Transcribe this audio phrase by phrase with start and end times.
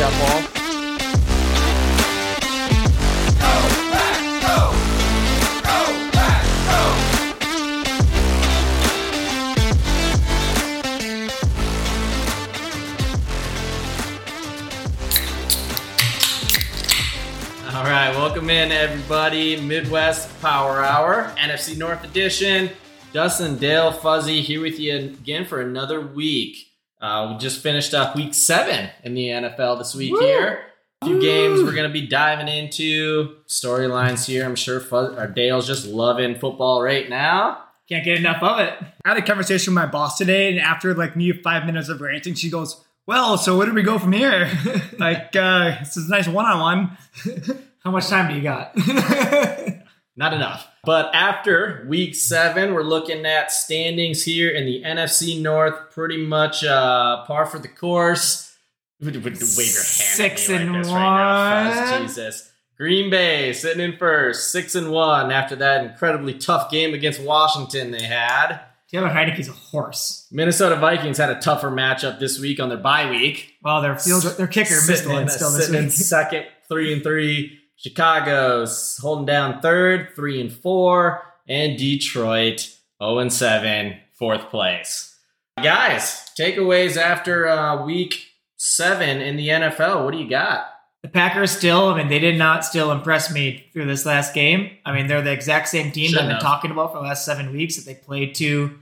[0.00, 0.56] kneecap off.
[17.74, 19.60] All right, welcome in everybody.
[19.60, 22.70] Midwest Power Hour, NFC North Edition.
[23.12, 26.69] Dustin Dale, Fuzzy here with you again for another week.
[27.00, 30.20] Uh, we just finished up week seven in the NFL this week Woo!
[30.20, 30.60] here.
[31.02, 31.22] A few Woo!
[31.22, 34.44] games we're going to be diving into, storylines here.
[34.44, 37.64] I'm sure Fuzz, or Dale's just loving football right now.
[37.88, 38.74] Can't get enough of it.
[39.04, 42.00] I had a conversation with my boss today, and after like me five minutes of
[42.00, 44.48] ranting, she goes, "Well, so where do we go from here?
[44.98, 46.96] like, uh, this is a nice one-on-one.
[47.84, 48.76] How much time do you got?"
[50.20, 50.68] Not enough.
[50.84, 56.62] But after week seven, we're looking at standings here in the NFC North, pretty much
[56.62, 58.54] uh, par for the course.
[59.02, 59.38] Wave your hand
[59.86, 62.02] Six and like this right now, one.
[62.02, 62.52] Jesus.
[62.76, 67.90] Green Bay sitting in first, six and one after that incredibly tough game against Washington
[67.90, 68.60] they had.
[68.90, 70.26] Taylor Heinicke's a horse.
[70.30, 73.54] Minnesota Vikings had a tougher matchup this week on their bye week.
[73.62, 76.92] Well, their field, their kicker missed Sitting one in- still this sitting in second, three
[76.92, 77.59] and three.
[77.80, 82.68] Chicago's holding down third, three and four, and Detroit
[83.02, 85.16] 0 and 7, fourth place.
[85.62, 88.26] Guys, takeaways after uh, week
[88.58, 90.04] seven in the NFL.
[90.04, 90.66] What do you got?
[91.02, 94.70] The Packers still, I mean, they did not still impress me through this last game.
[94.84, 97.24] I mean, they're the exact same team that I've been talking about for the last
[97.24, 98.78] seven weeks that they played to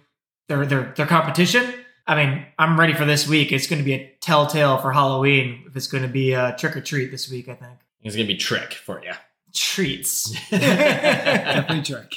[0.48, 1.72] their their their competition.
[2.08, 3.52] I mean, I'm ready for this week.
[3.52, 6.76] It's going to be a telltale for Halloween if it's going to be a trick
[6.76, 7.48] or treat this week.
[7.48, 9.12] I think It's gonna be trick for you.
[9.54, 10.30] treats.
[10.50, 12.14] Definitely trick.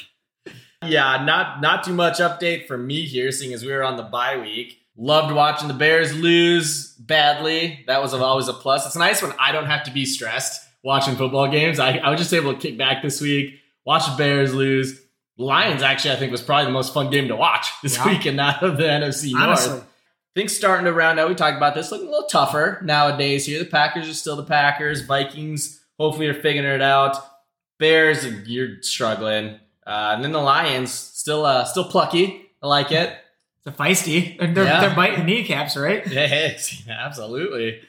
[0.84, 4.02] Yeah, not not too much update for me here, seeing as we were on the
[4.02, 4.78] bye week.
[4.96, 7.82] Loved watching the Bears lose badly.
[7.86, 8.86] That was always a plus.
[8.86, 11.78] It's nice when I don't have to be stressed watching football games.
[11.78, 13.54] I, I was just able to kick back this week,
[13.86, 15.00] watch the Bears lose.
[15.38, 18.06] Lions actually, I think, was probably the most fun game to watch this Yeah.
[18.08, 19.42] week and not of the NFC North.
[19.44, 19.80] Honestly,
[20.34, 21.28] Things starting to round out.
[21.28, 23.58] We talked about this looking a little tougher nowadays here.
[23.58, 25.02] The Packers are still the Packers.
[25.02, 27.16] Vikings hopefully are figuring it out.
[27.78, 29.58] Bears, you're struggling.
[29.86, 32.46] Uh, and then the Lions still uh, still plucky.
[32.62, 33.14] I like it.
[33.58, 34.38] It's a feisty.
[34.38, 34.80] They're, they're, Yeah.
[34.80, 36.06] they're biting kneecaps, right?
[36.10, 37.80] Yes, absolutely.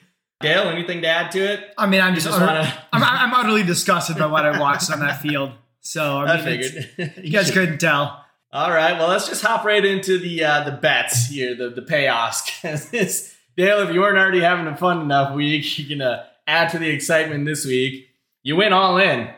[0.41, 1.73] Dale, anything to add to it?
[1.77, 2.83] I mean, I'm You just, just utter- want to.
[2.91, 5.51] I'm, I'm utterly disgusted by what I watched on that field.
[5.79, 7.25] So I, I mean, it's- figured.
[7.25, 8.22] you guys couldn't tell.
[8.53, 11.81] All right, well, let's just hop right into the uh, the bets here, the the
[11.81, 13.33] payoffs.
[13.57, 16.87] Dale, if you weren't already having a fun enough week, you're gonna add to the
[16.89, 18.09] excitement this week.
[18.43, 19.29] You went all in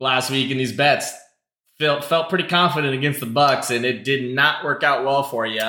[0.00, 1.12] last week in these bets.
[1.78, 5.46] Felt felt pretty confident against the Bucks, and it did not work out well for
[5.46, 5.62] you.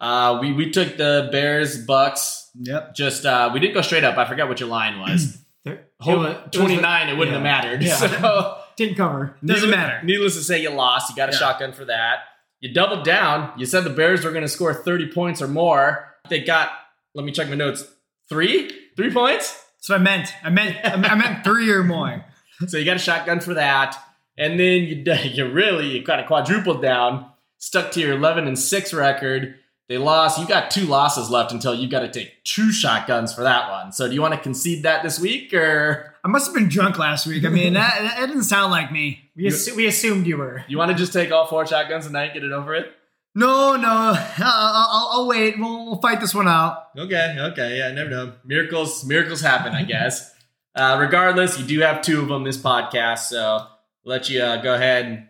[0.00, 2.50] Uh, we we took the Bears Bucks.
[2.58, 2.94] Yep.
[2.94, 4.16] Just uh, we didn't go straight up.
[4.16, 5.36] I forgot what your line was.
[5.64, 7.82] They're- it was- it 29, it wouldn't have mattered.
[7.82, 7.96] Yeah.
[7.98, 9.36] So Didn't cover.
[9.44, 10.02] Doesn't needless- matter.
[10.06, 11.10] Needless to say, you lost.
[11.10, 11.38] You got a Yeah.
[11.38, 12.20] shotgun for that.
[12.60, 13.52] You doubled down.
[13.58, 16.14] You said the Bears were going to score 30 points or more.
[16.28, 16.70] They got,
[17.14, 17.84] let me check my notes,
[18.28, 18.70] three?
[18.96, 19.64] Three points?
[19.78, 20.34] That's what I meant.
[20.44, 22.24] I meant I meant three or more.
[22.66, 23.96] So you got a shotgun for that.
[24.36, 27.24] And then you, you really, you kind of quadrupled down,
[27.56, 29.54] stuck to your 11 and 6 record.
[29.88, 30.38] They lost.
[30.38, 33.92] You got two losses left until you got to take two shotguns for that one.
[33.92, 36.98] So do you want to concede that this week or I must have been drunk
[36.98, 37.44] last week.
[37.44, 39.29] I mean, that, that didn't sound like me.
[39.40, 40.64] We, assu- we assumed you were.
[40.68, 42.92] you want to just take all four shotguns tonight, get it over it?
[43.34, 43.88] No, no.
[44.16, 45.58] I'll, I'll, I'll wait.
[45.58, 46.88] We'll, we'll fight this one out.
[46.96, 48.32] Okay, okay, yeah, never know.
[48.44, 50.34] Miracles, miracles happen, I guess.
[50.74, 54.60] uh, regardless, you do have two of them this podcast, so I'll let you uh,
[54.62, 55.26] go ahead and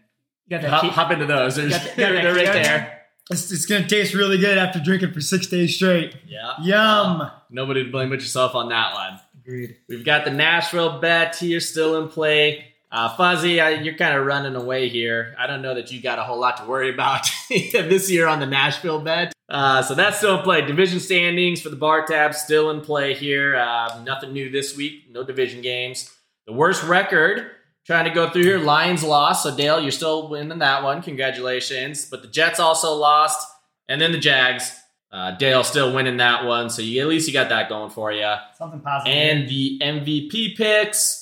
[0.48, 1.56] You got hop, key- hop into those.
[1.56, 2.96] There's, got that- got they're, that they're key right on there.
[3.30, 6.16] It's, it's going to taste really good after drinking for six days straight.
[6.26, 6.54] Yeah.
[6.62, 7.30] Yum.
[7.48, 9.20] Nobody to blame but yourself on that one.
[9.38, 9.76] Agreed.
[9.88, 12.69] We've got the Nashville bet here still in play.
[12.92, 15.34] Uh, Fuzzy, I, you're kind of running away here.
[15.38, 18.40] I don't know that you got a whole lot to worry about this year on
[18.40, 19.32] the Nashville bet.
[19.48, 20.62] Uh, so that's still in play.
[20.62, 23.56] Division standings for the Bar Tab still in play here.
[23.56, 25.04] Uh, nothing new this week.
[25.10, 26.10] No division games.
[26.46, 27.50] The worst record.
[27.86, 28.58] Trying to go through here.
[28.58, 29.42] Lions lost.
[29.44, 31.02] So Dale, you're still winning that one.
[31.02, 32.06] Congratulations.
[32.06, 33.48] But the Jets also lost,
[33.88, 34.76] and then the Jags.
[35.12, 36.70] Uh, Dale still winning that one.
[36.70, 38.32] So you at least you got that going for you.
[38.56, 39.12] Something positive.
[39.12, 41.19] And the MVP picks,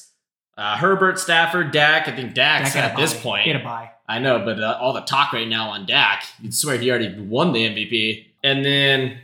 [0.58, 2.08] uh, Herbert, Stafford, Dak.
[2.08, 3.20] I think Dak's Dak at this bye.
[3.20, 3.44] point.
[3.46, 3.90] Get a buy.
[4.08, 7.18] I know, but uh, all the talk right now on Dak, you'd swear he already
[7.18, 8.26] won the MVP.
[8.42, 9.18] And then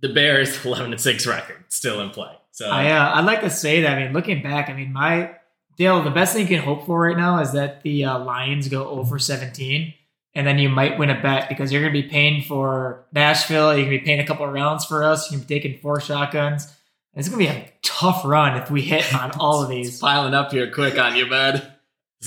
[0.00, 2.32] the Bears, eleven and six record, still in play.
[2.50, 3.96] So I uh, I'd like to say that.
[3.96, 5.36] I mean, looking back, I mean, my
[5.76, 8.68] Dale, the best thing you can hope for right now is that the uh, Lions
[8.68, 9.92] go over 17
[10.34, 13.76] and then you might win a bet because you're going to be paying for Nashville.
[13.76, 15.30] You can be paying a couple of rounds for us.
[15.30, 16.72] You can be taking four shotguns.
[17.16, 20.00] It's going to be a tough run if we hit on all of It's these.
[20.00, 21.54] piling up here quick on you, bud.
[21.56, 21.72] It's-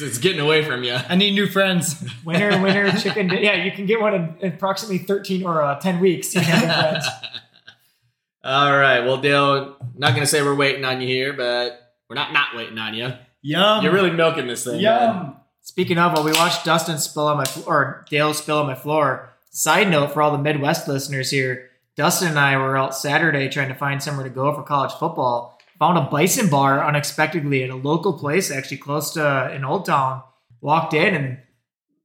[0.02, 0.96] It's getting away from you.
[1.08, 2.04] I need new friends.
[2.26, 3.28] Winner, winner, chicken.
[3.28, 6.34] di- Yeah, you can get one in, in approximately 13 or uh, 10 weeks.
[6.36, 7.06] You friends.
[8.44, 9.02] All right.
[9.02, 12.56] Well, Dale, not going to say we're waiting on you here, but we're not not
[12.56, 13.14] waiting on you.
[13.42, 13.84] Yum.
[13.84, 14.82] You're really milking this thing.
[14.82, 15.16] man.
[15.16, 15.36] Yum.
[15.62, 18.76] Speaking of, while we watched Dustin spill on my fl- or Dale spill on my
[18.76, 19.30] floor.
[19.52, 21.69] Side note for all the Midwest listeners here:
[22.00, 25.60] Dustin and I were out Saturday trying to find somewhere to go for college football.
[25.80, 29.86] Found a Bison bar unexpectedly at a local place, actually close to uh, an Old
[29.86, 30.24] Town.
[30.62, 31.40] Walked in, and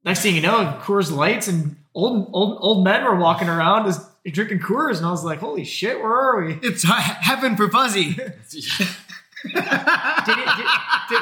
[0.05, 4.01] next thing you know, Coors Lights and old old old men were walking around just
[4.25, 7.71] drinking Coors, and I was like, "Holy shit, where are we?" It's he- heaven for
[7.71, 8.15] Fuzzy.
[8.15, 8.35] Did
[9.47, 9.69] it,
[10.27, 11.21] did,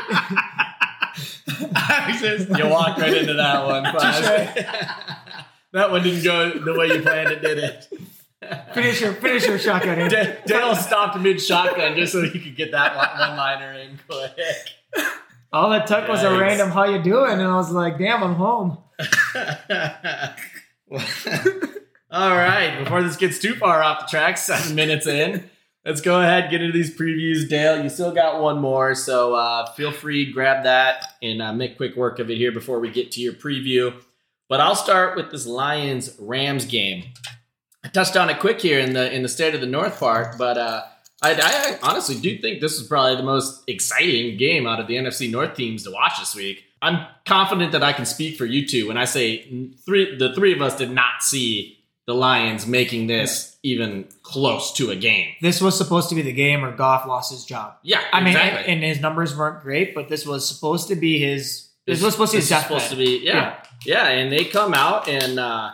[2.21, 3.85] did, you walked right into that one.
[5.73, 7.89] That one didn't go the way you planned it, did it?
[8.75, 10.09] Finish your finish your shotgun.
[10.09, 10.17] D-
[10.47, 14.33] Dale stopped mid shotgun just so he could get that one liner in quick.
[15.53, 18.35] All that took was a random "How you doing?" and I was like, "Damn, I'm
[18.35, 18.79] home."
[22.11, 25.49] All right, before this gets too far off the track, seven minutes in,
[25.85, 27.49] let's go ahead get into these previews.
[27.49, 31.79] Dale, you still got one more, so uh, feel free grab that and uh, make
[31.79, 33.95] quick work of it here before we get to your preview.
[34.49, 37.05] But I'll start with this Lions Rams game.
[37.85, 40.39] I touched on it quick here in the in the state of the North part,
[40.39, 40.83] but uh,
[41.21, 44.95] I, I honestly do think this is probably the most exciting game out of the
[44.95, 46.65] NFC North teams to watch this week.
[46.81, 50.17] I'm confident that I can speak for you two when I say three.
[50.17, 54.97] The three of us did not see the Lions making this even close to a
[54.97, 55.35] game.
[55.41, 57.75] This was supposed to be the game where Goff lost his job.
[57.85, 58.73] Yeah, I mean, exactly.
[58.73, 61.69] and, and his numbers weren't great, but this was supposed to be his.
[61.87, 64.75] This, was supposed to be his this supposed to be yeah, yeah, and they come
[64.75, 65.71] out and uh,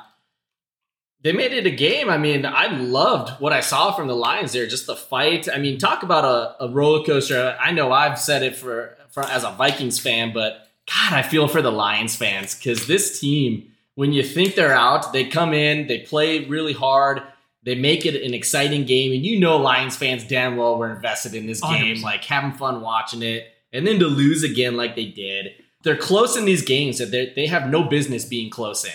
[1.23, 2.09] they made it a game.
[2.09, 4.67] I mean, I loved what I saw from the Lions there.
[4.67, 5.49] Just the fight.
[5.53, 7.57] I mean, talk about a, a roller coaster.
[7.61, 11.49] I know I've said it for, for as a Vikings fan, but God, I feel
[11.49, 15.87] for the Lions fans because this team, when you think they're out, they come in,
[15.87, 17.23] they play really hard.
[17.65, 21.35] They make it an exciting game, and you know Lions fans damn well were invested
[21.35, 22.03] in this game, 100%.
[22.03, 25.49] like having fun watching it, and then to lose again like they did.
[25.83, 28.93] They're close in these games that they they have no business being close in,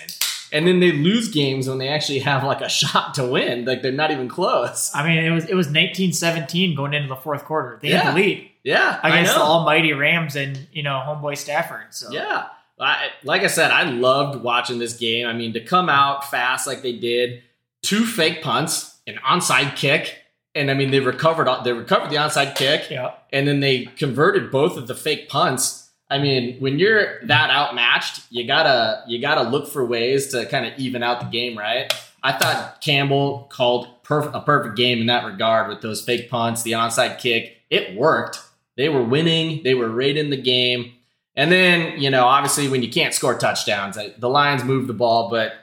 [0.54, 3.82] and then they lose games when they actually have like a shot to win, like
[3.82, 4.92] they're not even close.
[4.94, 7.80] I mean, it was it was 1917 going into the fourth quarter.
[7.82, 8.04] They Yeah.
[8.04, 11.88] had the lead Yeah, I against the almighty Rams and you know homeboy Stafford.
[11.94, 12.46] So Yeah.
[12.80, 15.28] I, like I said, I loved watching this game.
[15.28, 17.44] I mean, to come out fast like they did,
[17.82, 20.18] two fake punts, an onside kick,
[20.56, 23.12] and I mean they recovered they recovered the onside kick, yeah.
[23.32, 25.83] and then they converted both of the fake punts.
[26.13, 30.68] I mean, when you're that outmatched, you gotta you gotta look for ways to kind
[30.68, 31.92] of even out the game, right?
[32.21, 36.62] I thought Campbell called perf- a perfect game in that regard with those fake punts,
[36.62, 37.57] the onside kick.
[37.71, 38.39] It worked.
[38.77, 39.63] They were winning.
[39.63, 40.94] They were right in the game.
[41.36, 45.31] And then, you know, obviously when you can't score touchdowns, the Lions moved the ball,
[45.31, 45.54] but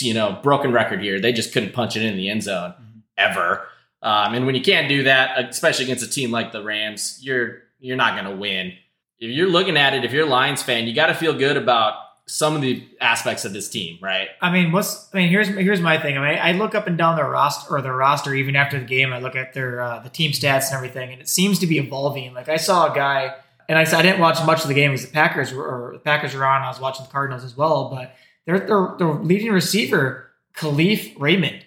[0.00, 1.18] you know, broken record here.
[1.18, 2.74] They just couldn't punch it in the end zone
[3.16, 3.66] ever.
[4.00, 7.62] Um, and when you can't do that, especially against a team like the Rams, you're
[7.80, 8.74] you're not going to win.
[9.20, 11.56] If you're looking at it, if you're a Lions fan, you got to feel good
[11.56, 11.94] about
[12.26, 14.28] some of the aspects of this team, right?
[14.42, 15.28] I mean, what's I mean?
[15.30, 16.18] Here's here's my thing.
[16.18, 18.84] I mean, I look up and down their roster or their roster even after the
[18.84, 19.12] game.
[19.12, 21.78] I look at their uh, the team stats and everything, and it seems to be
[21.78, 22.34] evolving.
[22.34, 23.34] Like I saw a guy,
[23.68, 25.92] and I, said- I didn't watch much of the game because the Packers were or
[25.94, 26.62] the Packers were on.
[26.62, 31.64] I was watching the Cardinals as well, but their their, their leading receiver, Kalif Raymond.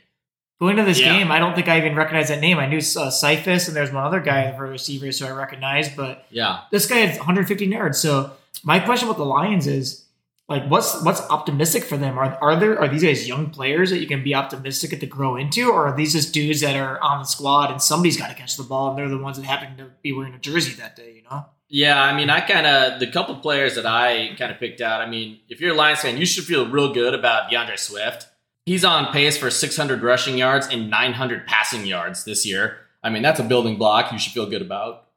[0.62, 1.18] Going to this Yeah.
[1.18, 2.60] game, I don't think I even recognized that name.
[2.60, 6.25] I knew uh, Cephus, and there's one other guy for receivers who I recognized, but
[6.30, 6.60] Yeah.
[6.70, 7.98] this guy had 150 yards.
[7.98, 8.30] So
[8.63, 10.06] my question about the Lions is
[10.48, 12.20] like what's what's optimistic for them?
[12.20, 15.08] Are are there are these guys young players that you can be optimistic at to
[15.08, 18.27] grow into, or are these just dudes that are on the squad and somebody's got
[18.27, 20.74] to catch the ball and they're the ones that happen to be wearing a jersey
[20.74, 21.13] that day?
[21.15, 24.60] You know, Yeah, I mean, I kind of the couple players that I kind of
[24.60, 25.01] picked out.
[25.01, 28.27] I mean, if you're a Lions fan, you should feel real good about D'Andre Swift.
[28.71, 32.77] He's on pace for 600 rushing yards and 900 passing yards this year.
[33.03, 35.09] I mean, that's a building block you should feel good about.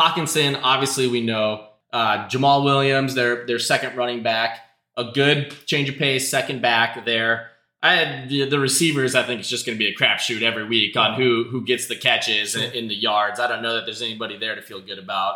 [0.00, 1.68] Hockenson, obviously, we know.
[1.92, 4.60] Uh, Jamaal Williams, their their second running back,
[4.96, 7.50] a good change of pace, second back there.
[7.82, 9.14] I the, the receivers.
[9.14, 11.88] I think it's just going to be a crapshoot every week on who who gets
[11.88, 13.38] the catches in, in the yards.
[13.38, 15.34] I don't know that there's anybody there to feel good about.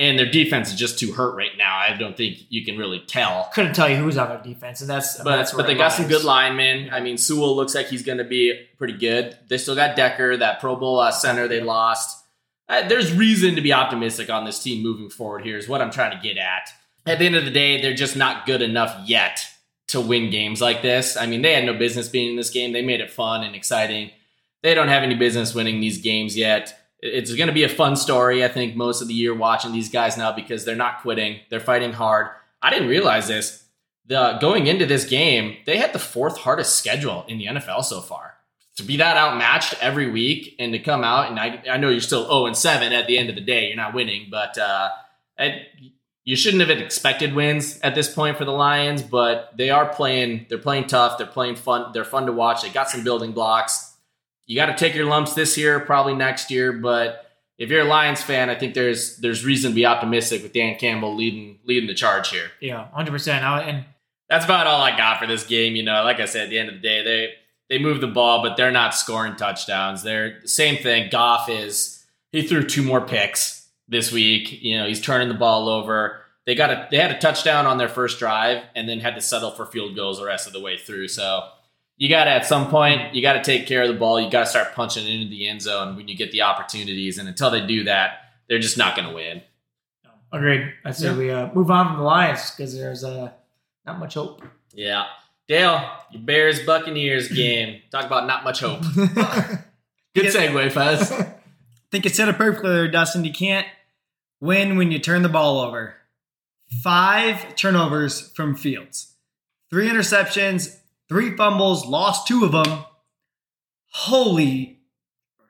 [0.00, 1.76] And their defense is just too hurt right now.
[1.76, 3.50] I don't think you can really tell.
[3.52, 6.06] couldn't tell you who's on their defense, and that's But that's but they got some
[6.06, 6.14] lies.
[6.16, 6.88] good linemen.
[6.90, 9.36] I mean, Sewell looks like he's going to be pretty good.
[9.48, 12.24] They still got Decker, that Pro Bowl uh, center they lost.
[12.66, 15.44] Uh, there's reason to be optimistic on this team moving forward.
[15.44, 16.70] Here is what I'm trying to get at.
[17.04, 19.44] At the end of the day, they're just not good enough yet
[19.88, 21.16] to win games like this.
[21.16, 22.72] I mean, they had no business being in this game.
[22.72, 24.12] They made it fun and exciting.
[24.62, 26.79] They don't have any business winning these games yet.
[27.02, 29.88] It's going to be a fun story, I think, most of the year watching these
[29.88, 31.40] guys now because they're not quitting.
[31.48, 32.28] They're fighting hard.
[32.62, 33.64] I didn't realize this.
[34.06, 38.00] The, going into this game, they had the fourth hardest schedule in the NFL so
[38.00, 38.34] far.
[38.76, 42.00] To be that outmatched every week and to come out, and I, I know you're
[42.00, 44.90] still 0 and 7 at the end of the day, you're not winning, but uh,
[46.24, 50.46] you shouldn't have expected wins at this point for the Lions, but they are playing.
[50.48, 51.18] They're playing tough.
[51.18, 51.92] They're playing fun.
[51.92, 52.62] They're fun to watch.
[52.62, 53.89] They got some building blocks.
[54.50, 56.72] You got to take your lumps this year, probably next year.
[56.72, 60.52] But if you're a Lions fan, I think there's there's reason to be optimistic with
[60.52, 62.50] Dan Campbell leading leading the charge here.
[62.60, 63.44] Yeah, hundred percent.
[63.44, 63.84] And
[64.28, 65.76] that's about all I got for this game.
[65.76, 67.28] You know, like I said, at the end of the day, they
[67.68, 70.02] they move the ball, but they're not scoring touchdowns.
[70.02, 71.10] They're same thing.
[71.12, 74.64] Goff is he threw two more picks this week.
[74.64, 76.22] You know, he's turning the ball over.
[76.44, 79.20] They got a they had a touchdown on their first drive and then had to
[79.20, 81.06] settle for field goals the rest of the way through.
[81.06, 81.44] So
[82.00, 84.18] you got to at some point you got to take care of the ball.
[84.18, 87.18] You got to start punching into the end zone when you get the opportunities.
[87.18, 89.42] And until they do that, they're just not going to win.
[90.32, 90.72] Agreed.
[90.82, 91.16] I say yeah.
[91.16, 93.30] we uh, move on from the Lions because there's uh,
[93.84, 94.42] not much hope.
[94.72, 95.06] Yeah,
[95.46, 97.82] Dale, your Bears Buccaneers game.
[97.90, 98.80] Talk about not much hope.
[100.14, 101.12] Good segue, Fez.
[101.12, 101.34] I
[101.90, 103.24] think it said it perfectly there, Dustin.
[103.24, 103.66] You can't
[104.40, 105.96] win when you turn the ball over.
[106.82, 109.16] Five turnovers from Fields,
[109.68, 110.79] three interceptions,
[111.10, 112.84] three fumbles, lost two of them.
[113.92, 114.78] Holy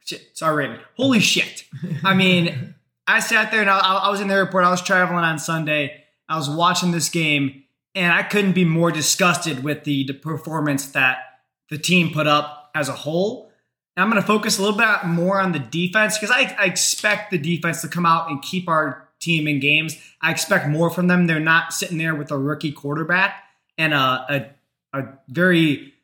[0.04, 0.36] shit!
[0.36, 1.64] Sorry, Holy shit!
[2.02, 2.74] I mean,
[3.06, 4.64] I sat there and I, I was in the airport.
[4.64, 6.02] I was traveling on Sunday.
[6.28, 7.64] I was watching this game,
[7.94, 11.18] and I couldn't be more disgusted with the, the performance that
[11.68, 13.50] the team put up as a whole.
[13.96, 17.30] I'm going to focus a little bit more on the defense because I, I, expect
[17.30, 19.98] the defense to come out and keep our team in games.
[20.22, 21.26] I expect more from them.
[21.26, 23.42] They're not sitting there with a rookie quarterback
[23.76, 24.50] and a, a,
[24.92, 25.94] a very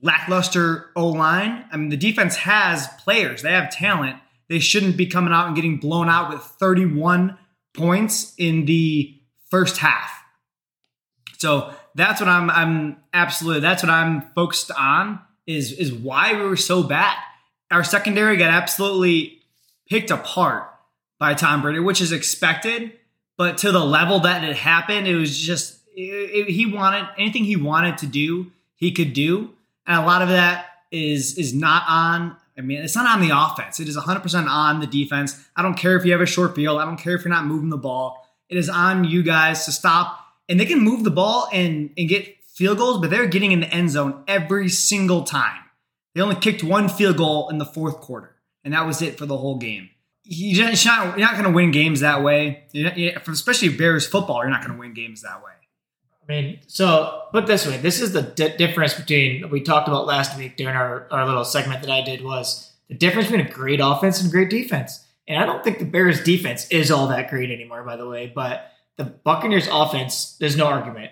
[0.00, 1.64] lackluster O line.
[1.72, 4.18] I mean, the defense has players, they have talent.
[4.48, 7.36] They shouldn't be coming out and getting blown out with 31
[7.74, 10.10] points in the first half.
[11.38, 16.42] So that's what I'm I'm absolutely that's what I'm focused on is is why we
[16.42, 17.16] were so bad.
[17.70, 19.40] Our secondary got absolutely
[19.88, 20.70] picked apart
[21.18, 22.92] by Tom Brady, which is expected,
[23.36, 27.44] but to the level that it happened, it was just it, it, he wanted anything
[27.44, 29.50] he wanted to do, he could do,
[29.86, 32.36] and a lot of that is is not on.
[32.58, 33.80] I mean, it's not on the offense.
[33.80, 35.38] It is 100% on the defense.
[35.56, 36.80] I don't care if you have a short field.
[36.80, 38.26] I don't care if you're not moving the ball.
[38.48, 40.18] It is on you guys to stop.
[40.48, 43.60] And they can move the ball and, and get field goals, but they're getting in
[43.60, 45.60] the end zone every single time.
[46.14, 48.34] They only kicked one field goal in the fourth quarter,
[48.64, 49.90] and that was it for the whole game.
[50.24, 54.40] You're not, not going to win games that way, especially Bears football.
[54.40, 55.52] You're not going to win games that way.
[56.28, 60.06] I mean, so put this way: this is the di- difference between we talked about
[60.06, 63.50] last week during our, our little segment that I did was the difference between a
[63.50, 65.04] great offense and great defense.
[65.28, 68.30] And I don't think the Bears' defense is all that great anymore, by the way.
[68.32, 71.10] But the Buccaneers' offense, there's no argument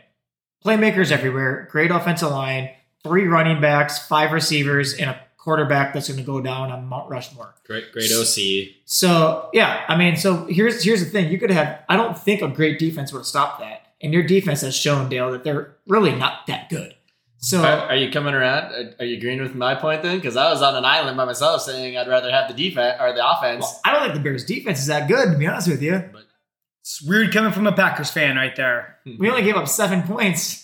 [0.64, 2.71] playmakers everywhere, great offensive line,
[3.02, 7.11] three running backs, five receivers, and a quarterback that's going to go down on Mount
[7.11, 7.54] Rushmore.
[7.66, 8.75] Great, great OC.
[8.87, 11.80] So yeah, I mean, so here's here's the thing: you could have.
[11.88, 15.08] I don't think a great defense would have stopped that, and your defense has shown
[15.08, 16.94] Dale that they're really not that good.
[17.38, 18.94] So are, are you coming around?
[18.99, 20.16] Are you agreeing with my point then?
[20.16, 23.12] Because I was on an island by myself saying I'd rather have the defense or
[23.12, 23.62] the offense.
[23.62, 26.04] Well, I don't think the Bears' defense is that good, to be honest with you.
[26.12, 26.23] But
[26.80, 28.99] it's weird coming from a Packers fan right there.
[29.18, 30.63] We only gave up seven points.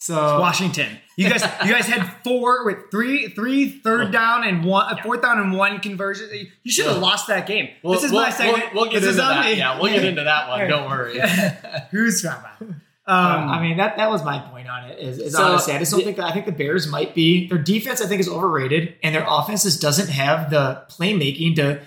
[0.00, 0.98] So it's Washington.
[1.16, 5.02] You guys, you guys had four with three, three third down and one, yeah.
[5.02, 6.28] fourth down and one conversion.
[6.62, 7.02] You should have yeah.
[7.02, 7.68] lost that game.
[7.82, 8.72] Well, this is we'll, my segment.
[8.72, 9.44] We'll, we'll get this into that.
[9.44, 9.58] Me.
[9.58, 10.66] Yeah, we'll get into that one.
[10.68, 11.20] Don't worry.
[11.90, 12.80] Who's from?
[13.06, 15.00] Um, I mean that that was my point on it.
[15.00, 16.26] Is, is so, honestly, I just don't think that.
[16.26, 18.00] I think the Bears might be their defense.
[18.00, 21.80] I think is overrated, and their offense just doesn't have the playmaking to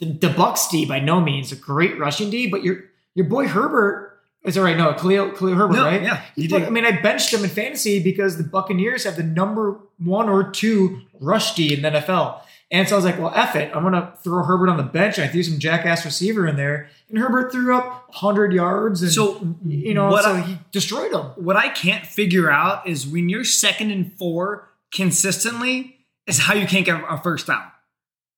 [0.00, 2.78] the, the Bucks D by no means a great rushing D, but your
[3.14, 4.13] your boy Herbert
[4.44, 4.76] is all right.
[4.76, 6.02] No, Khalil, Khalil Herbert, no, right?
[6.02, 6.22] Yeah.
[6.36, 10.50] I mean, I benched him in fantasy because the Buccaneers have the number one or
[10.50, 12.40] two rush D in the NFL.
[12.70, 13.70] And so I was like, well, F it.
[13.74, 15.18] I'm going to throw Herbert on the bench.
[15.18, 16.88] And I threw some jackass receiver in there.
[17.08, 19.02] And Herbert threw up 100 yards.
[19.02, 21.26] And, so, you know, what so I, he destroyed them.
[21.36, 26.66] What I can't figure out is when you're second and four consistently, is how you
[26.66, 27.64] can't get a first down.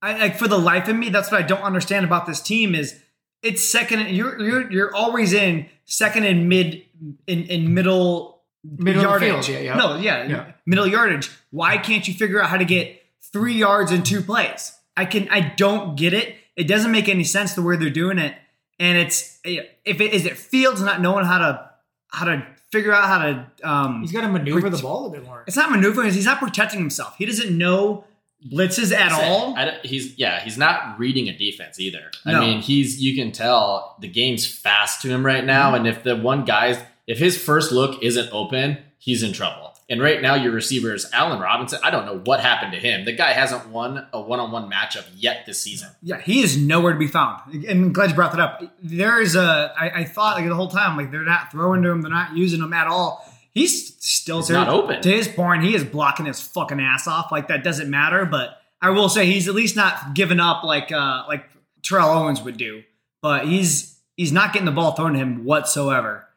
[0.03, 2.75] I, like, for the life of me, that's what I don't understand about this team
[2.75, 3.01] is
[3.43, 4.09] it's second.
[4.11, 6.83] You're, you're, you're always in second and mid
[7.27, 9.47] in, in middle middle yardage.
[9.47, 9.77] Field, yeah, yeah.
[9.77, 11.31] No, yeah, yeah, middle yardage.
[11.51, 13.01] Why can't you figure out how to get
[13.33, 14.73] three yards in two plays?
[14.97, 15.29] I can.
[15.31, 16.37] I don't get it.
[16.57, 18.35] It doesn't make any sense the way they're doing it.
[18.79, 21.71] And it's if it is it Fields not knowing how to
[22.09, 23.47] how to figure out how to.
[23.63, 25.45] Um, He's got to maneuver the ball a bit more.
[25.47, 27.15] it's not maneuvering; he's not protecting himself.
[27.17, 28.05] He doesn't know
[28.51, 29.55] blitzes at all.
[29.57, 32.11] I don't- he's yeah, he's not reading a defense either.
[32.25, 32.39] No.
[32.39, 35.87] I mean, he's you can tell the game's fast to him right now, Mm-hmm.
[35.87, 39.73] and if the one guy's if his first look isn't open, he's in trouble.
[39.89, 41.79] And right now, your receiver is Allen Robinson.
[41.85, 43.05] I don't know what happened to him.
[43.05, 45.91] The guy hasn't won a one-on-one matchup yet this season.
[46.03, 47.41] Yeah, he is nowhere to be found.
[47.53, 48.61] And I'm glad you brought that up.
[48.83, 49.73] There is a.
[49.79, 52.37] I, I thought like the whole time like they're not throwing to him, they're not
[52.37, 53.25] using him at all.
[53.57, 55.01] He's still He's to, not open.
[55.01, 57.33] To his point, he is blocking his fucking ass off.
[57.33, 58.27] Like that doesn't matter.
[58.27, 61.47] But I will say he's at least not giving up like uh like
[61.83, 62.83] Terrell Owens would do.
[63.23, 66.29] But he's he's not getting the ball thrown to him whatsoever.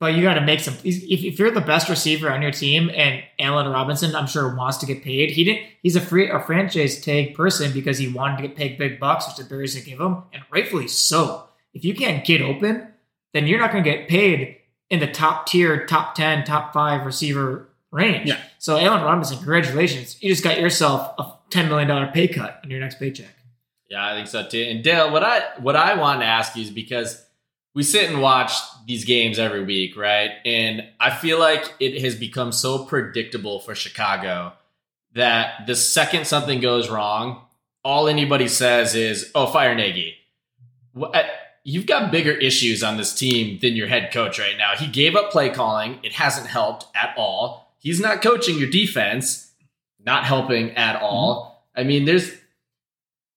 [0.00, 0.74] But you got to make some.
[0.82, 4.78] If, if you're the best receiver on your team, and Allen Robinson, I'm sure wants
[4.78, 5.30] to get paid.
[5.30, 5.66] He didn't.
[5.84, 9.28] He's a free a franchise tag person because he wanted to get paid big bucks,
[9.28, 11.44] which the Bears didn't give him, and rightfully so.
[11.72, 12.88] If you can't get open,
[13.32, 14.55] then you're not going to get paid
[14.90, 18.28] in the top tier, top ten, top five receiver range.
[18.28, 18.40] Yeah.
[18.58, 20.22] So Allen Robinson, congratulations!
[20.22, 23.34] You just got yourself a ten million dollar pay cut on your next paycheck.
[23.90, 24.62] Yeah, I think so too.
[24.62, 27.24] And Dale, what I what I want to ask you is because
[27.74, 28.52] we sit and watch
[28.86, 30.30] these games every week, right?
[30.44, 34.54] And I feel like it has become so predictable for Chicago
[35.14, 37.42] that the second something goes wrong,
[37.84, 40.16] all anybody says is, "Oh, fire Nagy."
[40.92, 41.26] What-
[41.68, 44.76] You've got bigger issues on this team than your head coach right now.
[44.76, 47.74] He gave up play calling; it hasn't helped at all.
[47.80, 49.50] He's not coaching your defense,
[49.98, 51.04] not helping at mm-hmm.
[51.04, 51.66] all.
[51.74, 52.30] I mean, there's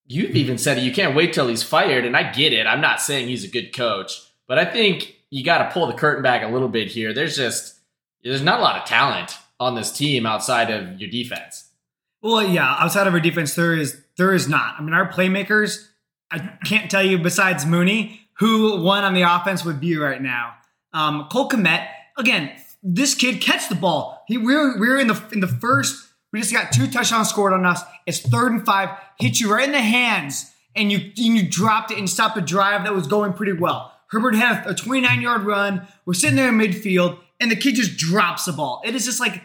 [0.06, 0.84] you've even said it.
[0.84, 2.68] You can't wait till he's fired, and I get it.
[2.68, 5.94] I'm not saying he's a good coach, but I think you got to pull the
[5.94, 7.16] curtain back a little bit here.
[7.16, 7.80] There's just
[8.24, 11.72] there's not a lot of talent on this team outside of your defense.
[12.22, 14.76] Well, yeah, outside of our defense, there is there is not.
[14.78, 15.88] I mean, our playmakers,
[16.32, 20.54] I can't tell you besides Mooney who one on the offense would be right now.
[20.94, 22.52] Um, Cole Kmet, again,
[22.82, 24.24] this kid catch the ball.
[24.28, 26.08] He we're we're in the in the first.
[26.32, 27.82] We just got two touchdowns scored on us.
[28.06, 28.90] It's third and five.
[29.20, 32.42] Hit you right in the hands, and you and you dropped it and stopped a
[32.42, 33.94] drive that was going pretty well.
[34.08, 35.88] Herbert had a 29 yard run.
[36.06, 38.82] We're sitting there in midfield, and the kid just drops the ball.
[38.86, 39.44] It is just like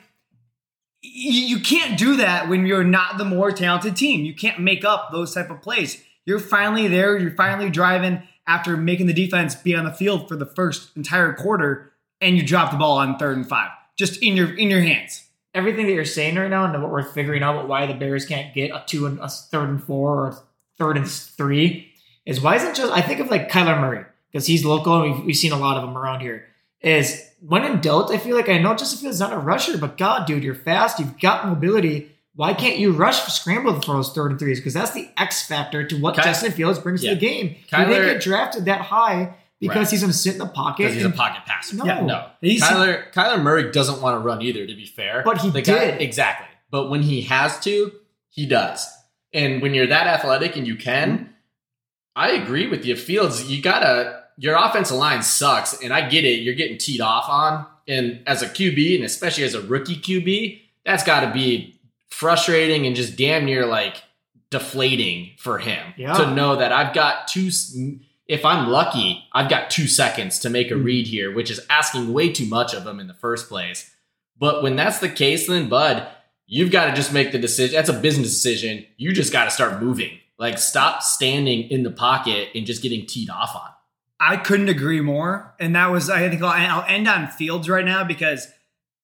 [1.03, 4.25] you can't do that when you're not the more talented team.
[4.25, 6.03] You can't make up those type of plays.
[6.27, 7.17] You're finally there.
[7.19, 11.33] You're finally driving after making the defense be on the field for the first entire
[11.33, 14.81] quarter, and you drop the ball on third and five, just in your in your
[14.83, 15.23] hands.
[15.55, 18.53] everything that you're saying right now and what we're figuring out why the Bears can't
[18.55, 20.39] get a two and a third and four or
[20.79, 21.93] third and three
[22.27, 25.25] is why isn't just I think of like Kyler Murray because he's local and we've,
[25.27, 26.47] we've seen a lot of them around here.
[26.81, 29.79] Is when in doubt, I feel like I know Justin Fields is not a rusher,
[29.79, 32.11] but God, dude, you're fast, you've got mobility.
[32.37, 34.59] Why can't you rush scramble for those third and threes?
[34.59, 37.11] Because that's the X factor to what Ky- Justin Fields brings Yeah.
[37.11, 37.49] to the game.
[37.51, 39.91] he didn't get drafted that high because Right.
[39.91, 40.79] he's going to sit in the pocket.
[40.85, 41.77] Because he's a pocket passer.
[41.77, 41.85] No.
[41.85, 44.67] Yeah, No, He's- Kyler Kyler Murray doesn't want to run either.
[44.67, 46.03] To be fair, But he The guy- did.
[46.03, 46.49] exactly.
[46.71, 47.93] But when he has to,
[48.31, 48.85] he does.
[49.33, 51.25] And when you're that athletic and you can, mm-hmm.
[52.17, 52.97] I agree with you.
[52.97, 54.23] Fields, you gotta.
[54.37, 56.41] Your offensive line sucks, and I get it.
[56.41, 60.61] You're getting teed off on, and as a QB, and especially as a rookie QB,
[60.85, 61.74] that's got to be
[62.15, 64.03] frustrating and just damn near like
[64.51, 66.15] deflating for him Yeah.
[66.15, 67.51] to know that I've got two.
[68.27, 70.85] If I'm lucky, I've got two seconds to make a mm-hmm.
[70.85, 73.91] read here, which is asking way too much of him in the first place.
[74.39, 76.07] But when that's the case, then Bud,
[76.47, 77.75] you've got to just make the decision.
[77.75, 78.87] That's a business decision.
[78.97, 80.19] You just got to start moving.
[80.39, 83.71] Like stop standing in the pocket and just getting teed off on.
[84.21, 85.55] I couldn't agree more.
[85.59, 88.49] And that was, I think I'll, I'll end on Fields right now because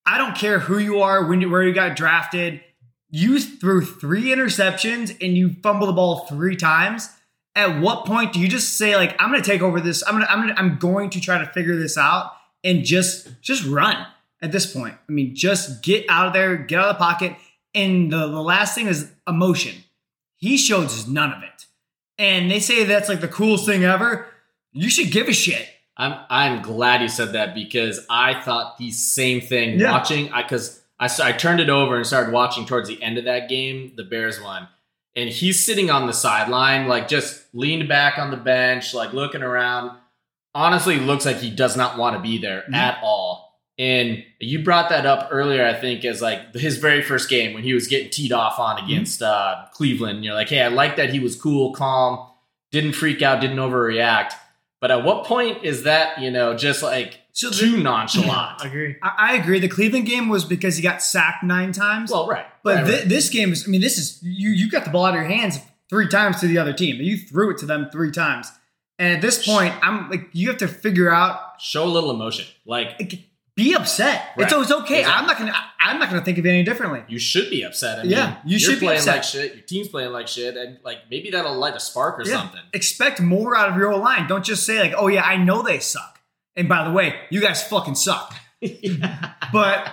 [0.07, 2.63] I don't care who you are, when you, where you got drafted.
[3.11, 7.09] You threw three interceptions and you fumble the ball three times.
[7.57, 10.05] At what point do you just say like, I'm going to take over this?
[10.07, 12.85] I'm going to, I'm going to, I'm going to try to figure this out and
[12.85, 14.07] just, just run
[14.41, 14.95] at this point.
[15.09, 17.35] I mean, just get out of there, get out of the pocket.
[17.75, 19.75] And the, the last thing is emotion.
[20.37, 21.67] He shows none of it.
[22.19, 24.27] And they say that's like the coolest thing ever.
[24.73, 25.69] You should give a shit.
[25.97, 29.91] I'm I'm glad you said that because I thought the same thing Yeah.
[29.93, 30.33] watching.
[30.33, 33.49] I because I I turned it over and started watching towards the end of that
[33.49, 34.69] game, the Bears one,
[35.17, 39.43] and he's sitting on the sideline, like just leaned back on the bench, like looking
[39.43, 39.97] around.
[40.55, 42.75] Honestly, looks like he does not want to be there Mhm.
[42.75, 43.49] at all.
[43.79, 47.63] And you brought that up earlier, I think, as like his very first game when
[47.63, 50.17] he was getting teed off on against uh, Cleveland.
[50.17, 52.27] And you're like, hey, I like that he was cool, calm,
[52.73, 54.33] didn't freak out, didn't overreact.
[54.83, 58.63] But at what point is that, you know, just like So the- too nonchalant?
[58.63, 58.97] I agree.
[59.03, 59.59] I, I agree.
[59.61, 62.11] The Cleveland game was because he got sacked nine times.
[62.11, 62.47] well, right.
[62.63, 63.09] but right, thi- right.
[63.09, 65.25] this game is, I mean, this is, you, you got the ball out of your
[65.25, 66.97] hands three times to the other team.
[66.97, 68.51] You threw it to them three times.
[68.99, 72.47] And at this point, I'm like, you have to figure out, show a little emotion.
[72.67, 73.19] Like, like,
[73.57, 74.31] be upset.
[74.37, 74.63] It's, Right.
[74.63, 75.01] it's okay.
[75.01, 75.21] Exactly.
[75.21, 75.53] I'm not gonna.
[75.53, 77.03] I- I'm not gonna think of it any differently.
[77.09, 77.99] You should be upset.
[77.99, 79.15] I mean, Yeah, you you're should be playing upset.
[79.17, 79.55] like shit.
[79.55, 82.37] Your team's playing like shit, and like maybe that'll light a spark or Yeah.
[82.37, 82.61] something.
[82.75, 84.29] Expect more out of your old line.
[84.29, 86.20] Don't just say like, "Oh yeah, I know they suck."
[86.57, 88.35] And by the way, you guys fucking suck.
[89.53, 89.93] But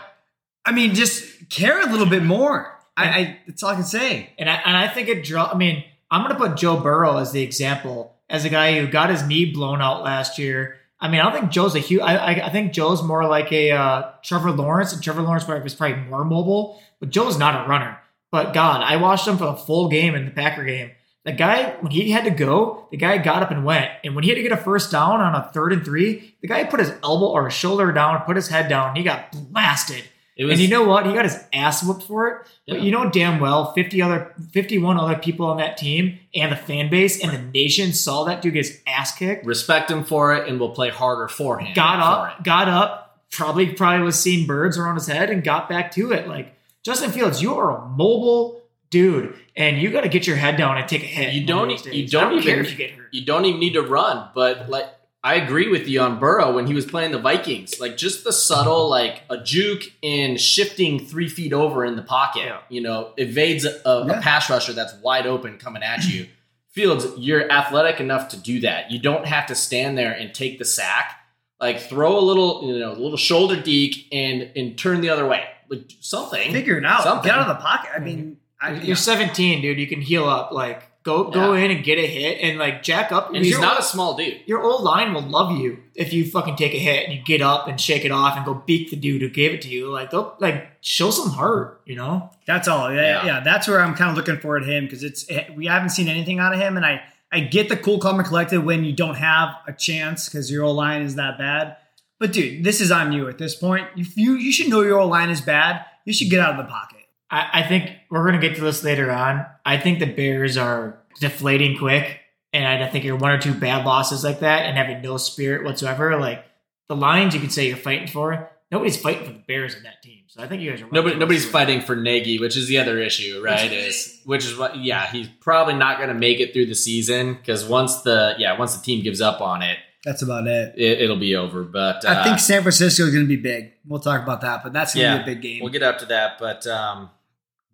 [0.65, 2.77] I mean, just care a little bit more.
[2.95, 4.33] I, I that's all I can say.
[4.37, 5.49] And I, and I think it draw.
[5.51, 8.87] I mean, I'm going to put Joe Burrow as the example, as a guy who
[8.87, 10.75] got his knee blown out last year.
[10.99, 12.01] I mean, I don't think Joe's a huge.
[12.01, 15.75] I, I, I think Joe's more like a uh, Trevor Lawrence, and Trevor Lawrence was
[15.75, 17.97] probably more mobile, but Joe's not a runner.
[18.31, 20.91] But God, I watched him for the full game in the Packer game.
[21.27, 23.91] The guy, when he had to go, the guy got up and went.
[24.05, 26.47] And when he had to get a first down on a third and three, the
[26.47, 29.33] guy put his elbow or his shoulder down, put his head down, and he got
[29.33, 30.05] blasted.
[30.37, 31.05] It was and you know what?
[31.05, 32.47] He got his ass whooped for it.
[32.65, 36.55] But you know damn well, fifty other, fifty-one other people on that team and the
[36.55, 39.45] fan base and the nation saw that dude get his ass kicked.
[39.45, 41.73] respect him for it, and we'll play harder for him.
[41.73, 43.19] Got up, got up.
[43.31, 46.29] Probably, probably was seeing birds around his head and got back to it.
[46.29, 48.56] Like Justin Fields, you are a mobile
[48.89, 51.33] dude, and you got to get your head down and take a hit.
[51.33, 53.09] You don't- you don't I don't care if you get hurt.
[53.11, 54.85] You don't even need to run, but like
[55.23, 57.79] I agree with you on Burrow when he was playing the Vikings.
[57.81, 62.43] Like just the subtle, like a juke and shifting three feet over in the pocket.
[62.45, 62.59] Yeah.
[62.69, 64.21] You know, evades a, a Yeah.
[64.21, 66.27] pass rusher that's wide open coming at you.
[66.71, 68.91] Fields, you're athletic enough to do that.
[68.91, 71.19] You don't have to stand there and take the sack.
[71.59, 75.25] Like throw a little, you know, a little shoulder deke and and turn the other
[75.27, 75.43] way.
[75.69, 76.51] Like something.
[76.53, 77.01] Figure it out.
[77.03, 77.29] Something.
[77.31, 77.89] Get out of the pocket.
[77.95, 79.77] I mean, I, You're 17, dude.
[79.79, 80.51] You can heal up.
[80.51, 83.27] Like go go in and get a hit and like jack up.
[83.33, 84.41] and he's Your- not a small dude.
[84.45, 87.41] your old line will love you if you fucking take a hit and you get
[87.41, 89.89] up and shake it off and go beat the dude who gave it to you.
[89.89, 92.29] Like they'll like show some heart, you know.
[92.45, 92.91] That's all.
[92.93, 93.25] Yeah, Yeah.
[93.25, 93.39] yeah.
[93.41, 96.07] that's where I'm kind of looking forward to him because it's eh, we haven't seen
[96.09, 98.93] anything out of him, and I I get the cool, calm, and collected when you
[98.93, 101.75] don't have a chance because your old line is that bad.
[102.19, 103.87] But dude, this is on you at this point.
[103.95, 106.65] If you you should know your old line is bad, you should get out of
[106.65, 106.96] the pocket.
[107.29, 109.45] I, I think we're gonna get to this later on.
[109.65, 112.19] I think the Bears are deflating quick,
[112.53, 115.63] and I think you're one or two bad losses like that and having no spirit
[115.65, 116.19] whatsoever.
[116.19, 116.45] Like
[116.87, 118.49] the Lions, you could say you're fighting for.
[118.69, 120.89] Nobody's fighting for the Bears in that team, so I think you guys are.
[120.91, 123.71] Nobody, right nobody's close to fighting for Nagy, which is the other issue, right?
[123.71, 124.75] is which is what?
[124.77, 128.57] Yeah, he's probably not going to make it through the season because once the yeah
[128.59, 130.73] once the team gives up on it, That's about it.
[130.77, 131.63] it it'll be over.
[131.63, 133.71] But uh, I think San Francisco is going to be big.
[133.85, 135.63] We'll talk about that, but that's going to Yeah, be a big game.
[135.63, 136.37] we'll get up to that.
[136.37, 137.09] But um,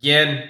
[0.04, 0.50] again,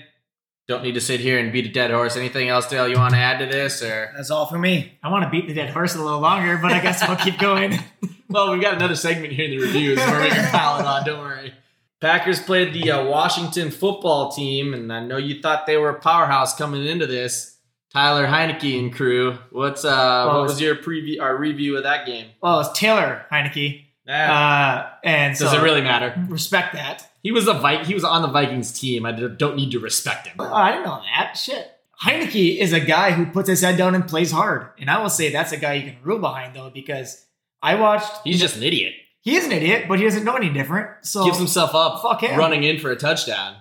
[0.68, 2.16] don't need to sit here and beat a dead horse.
[2.18, 2.88] Anything else, Dale?
[2.88, 4.98] You want to add to this, or that's all for me.
[5.04, 7.38] I want to beat the dead horse a little longer, but I guess we'll keep
[7.38, 7.78] going.
[8.30, 11.06] well, we've got another segment here in the reviews where we can pile it on.
[11.06, 11.54] Don't worry.
[12.00, 16.00] Packers played the uh, Washington football team, and I know you thought they were a
[16.00, 17.58] powerhouse coming into this.
[17.92, 19.38] Tyler Heinicke and crew.
[19.52, 22.28] What's uh, Well, what was your preview, our review of that game?
[22.42, 26.14] Well, it's Taylor Heinicke, Ah, uh, and so does it really matter?
[26.28, 27.08] respect that.
[27.24, 29.06] He was a Vi- He was on the Vikings team.
[29.06, 30.36] I don't need to respect him.
[30.40, 31.36] Oh, I didn't know that.
[31.38, 31.72] Shit.
[32.04, 34.68] Heinicke is a guy who puts his head down and plays hard.
[34.78, 37.26] And I will say that's a guy you can rule behind, though, because
[37.62, 38.12] I watched.
[38.26, 38.94] He's just an idiot.
[39.22, 40.90] He is an idiot, but he doesn't know any different.
[41.06, 42.38] So, Gives himself up, Fuck him.
[42.38, 43.56] running in for a touchdown.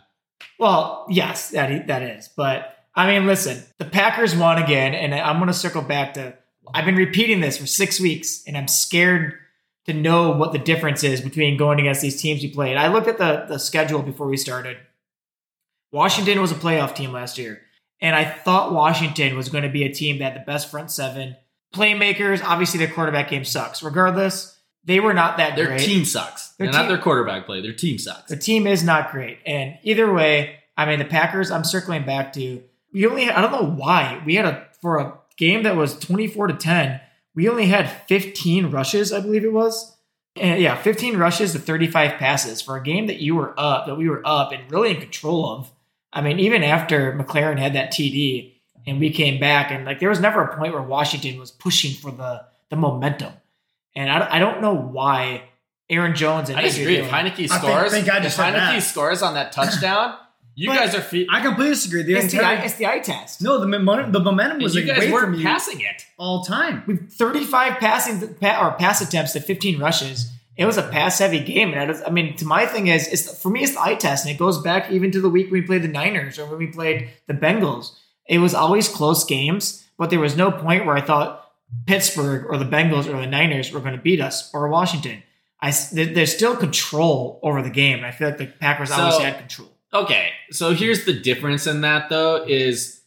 [0.59, 2.29] well, yes, that he, that is.
[2.37, 6.35] But I mean, listen, the Packers won again, and I'm going to circle back to.
[6.75, 9.35] I've been repeating this for six weeks, and I'm scared
[9.87, 12.77] to know what the difference is between going against these teams we played.
[12.77, 14.77] I looked at the, the schedule before we started.
[15.90, 17.61] Washington was a playoff team last year,
[18.01, 20.90] and I thought Washington was going to be a team that had the best front
[20.90, 21.37] seven
[21.75, 22.42] playmakers.
[22.42, 23.83] Obviously, their quarterback game sucks.
[23.83, 25.81] Regardless, they were not that Their great.
[25.81, 26.49] team sucks.
[26.51, 27.61] Their They're not their quarterback play.
[27.61, 28.29] Their team sucks.
[28.31, 29.38] The team is not great.
[29.47, 33.53] And either way, I mean, the Packers, I'm circling back to, we only, I don't
[33.53, 37.01] know why, we had a, for a game that was 24 to 10,
[37.35, 39.97] we only had 15 rushes, I believe it was.
[40.37, 43.97] And yeah, 15 rushes to 35 passes for a game that you were up, that
[43.97, 45.71] we were up and really in control of.
[46.12, 48.55] I mean, even after McLaurin had that TD
[48.87, 51.92] and we came back, and like there was never a point where Washington was pushing
[51.95, 53.33] for the the momentum.
[53.95, 55.42] And I, I don't know why
[55.90, 56.97] Aaron Jones and I disagree.
[56.97, 58.83] If Heinicke I think- scores, God you if Heinicke that.
[58.83, 60.16] scores on that touchdown,
[60.55, 62.03] you But guys are fe- I completely disagree.
[62.03, 63.41] The it's, the, eye- it's the eye test.
[63.43, 66.07] no, the momentum, the momentum was you like guys weren't passing it.
[66.19, 66.83] all time.
[66.87, 70.31] We've 35 passing or pass attempts to 15 rushes.
[70.57, 73.09] It was a pass heavy game, and I, just- I mean, to my thing is,
[73.09, 75.51] it's for me, it's the eye test, and it goes back even to the week
[75.51, 77.93] we played the Niners or when we played the Bengals.
[78.29, 81.51] It was always close games, but there was no point where I thought
[81.87, 85.23] Pittsburgh or the Bengals or the Niners were going to beat us or Washington.
[85.61, 88.97] I s- there- there's still control over the game, I feel like the Packers So-
[88.97, 89.71] always had control.
[89.94, 93.00] Okay, so here's the difference in that though is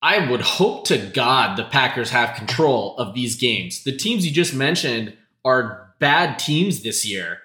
[0.00, 3.82] I would hope to God the Packers have control of these games.
[3.82, 7.38] The teams you just mentioned are bad teams this year.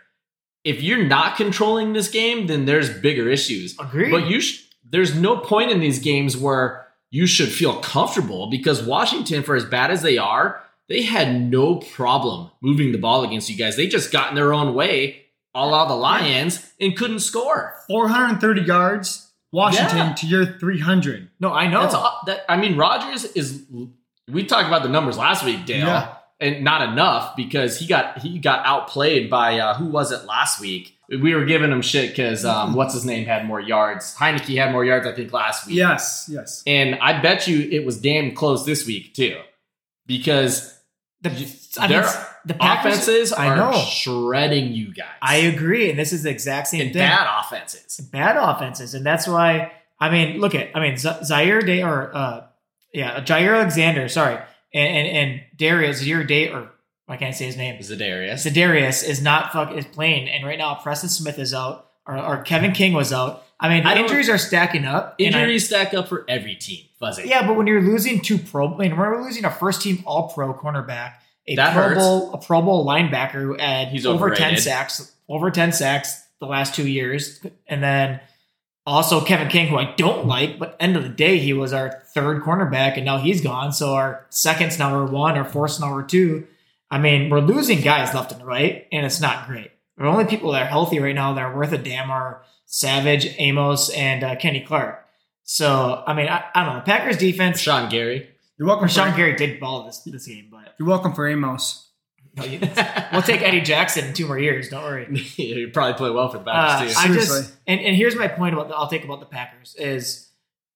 [0.63, 3.75] if you're not controlling this game, then there's bigger issues.
[3.79, 4.11] Agreed.
[4.11, 8.81] But you, sh- there's no point in these games where you should feel comfortable because
[8.83, 13.49] Washington, for as bad as they are, they had no problem moving the ball against
[13.49, 13.75] you guys.
[13.75, 15.22] They just got in their own way,
[15.55, 17.73] all out the Lions, and couldn't score.
[17.87, 20.13] 430 yards, Washington Yeah.
[20.13, 21.29] to your 300.
[21.39, 21.81] no, I know.
[21.81, 22.45] That's all, that.
[22.49, 23.63] I mean, Rodgers is.
[24.31, 26.13] We talked about the numbers last week, Dale, Yeah.
[26.39, 30.59] and not enough because he got he got outplayed by uh, who was it last
[30.61, 30.97] week?
[31.09, 34.15] We were giving him shit because um, what's his name had more yards.
[34.15, 35.75] Heinicke had more yards, I think, last week.
[35.75, 36.63] Yes, yes.
[36.65, 39.37] and I bet you it was damn close this week too,
[40.07, 40.73] because
[41.21, 41.29] the,
[41.79, 42.03] I mean,
[42.45, 43.71] the Packers- offenses I are know.
[43.73, 45.07] shredding you guys.
[45.21, 46.99] I agree, and this is the exact same and thing.
[47.01, 47.97] bad offenses.
[48.11, 52.15] bad offenses, and that's why I mean, look at I mean Z- Zaire Day or
[52.15, 52.43] uh,
[52.93, 54.35] yeah, Jaire Alexander, sorry,
[54.73, 56.69] and and, and Darius Zaire Day or
[57.07, 57.79] I can't say his name.
[57.79, 58.45] Za'Darius.
[58.49, 62.41] Za'Darius is not fuck is playing, and right now Preston Smith is out, or, or
[62.43, 63.43] Kevin King was out.
[63.59, 65.15] I mean, the I injuries are stacking up.
[65.19, 66.85] and I- Injuries stack up for every team.
[66.99, 67.23] Fuzzy.
[67.27, 70.29] yeah, but when you're losing two pro, I mean, we're losing a first team All
[70.29, 71.15] Pro cornerback,
[71.47, 71.99] a That Pro hurts.
[71.99, 76.45] Bowl, a Pro Bowl linebacker who had He's over ten sacks, over ten sacks the
[76.45, 78.19] last two years, and then
[78.85, 82.03] also Kevin King, who I don't like, but end of the day, he was our
[82.13, 83.71] third cornerback, and now he's gone.
[83.71, 86.47] So our second's number one, our fourth's number two.
[86.91, 89.71] I mean, we're losing guys left and right, and it's not great.
[89.97, 93.27] The only people that are healthy right now that are worth a damn are Savage,
[93.37, 95.05] Amos, and uh, Kenny Clark.
[95.43, 96.81] So, I mean, I, I don't know.
[96.81, 98.29] Packers defense, Sean Gary.
[98.63, 98.87] You're welcome.
[98.87, 101.89] Sean For, Gary did ball this this game, but you're welcome for Amos.
[102.37, 102.59] no, you-
[103.11, 104.69] we'll take Eddie Jackson in two more years.
[104.69, 105.05] Don't worry.
[105.35, 106.99] you probably play well for the Uh, Packers too.
[106.99, 110.29] I just and, and here's my point about the, I'll take about the Packers is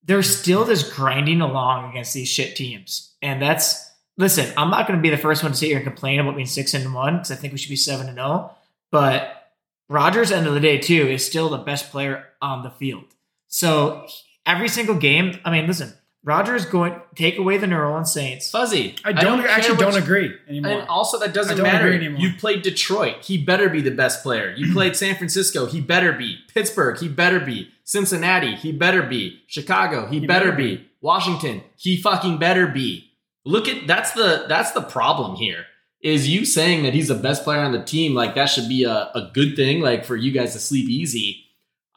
[0.04, 4.54] they're still just grinding along against these shit teams, and that's listen.
[4.58, 6.45] I'm not going to be the first one to sit here and complain about being
[6.45, 8.52] six and one because I think we should be seven and zero.
[8.91, 9.50] But
[9.88, 13.06] Rodgers, end of the day, too, is still the best player on the field.
[13.47, 14.08] So
[14.45, 18.49] every single game, I mean, listen, Rodgers going take away the New Orleans Saints.
[18.51, 18.95] Fuzzy.
[19.06, 20.71] I don't, care actually don't you- agree anymore.
[20.82, 21.88] And also, that doesn't don't matter.
[21.88, 22.19] agree anymore.
[22.19, 23.23] You played Detroit.
[23.23, 24.53] He better be the best player.
[24.56, 25.65] You played San Francisco.
[25.67, 26.39] He better be.
[26.53, 26.99] Pittsburgh.
[26.99, 27.69] He better be.
[27.86, 28.56] Cincinnati.
[28.56, 29.41] He better be.
[29.47, 30.08] Chicago.
[30.08, 30.86] He, better, better be.
[30.99, 31.63] Washington.
[31.77, 33.12] He fucking better be.
[33.45, 35.65] Look at that's the that's the problem here.
[36.01, 38.13] Is you saying that he's the best player on the team?
[38.13, 39.80] Like that should be a, a good thing.
[39.80, 41.45] Like for you guys to sleep easy.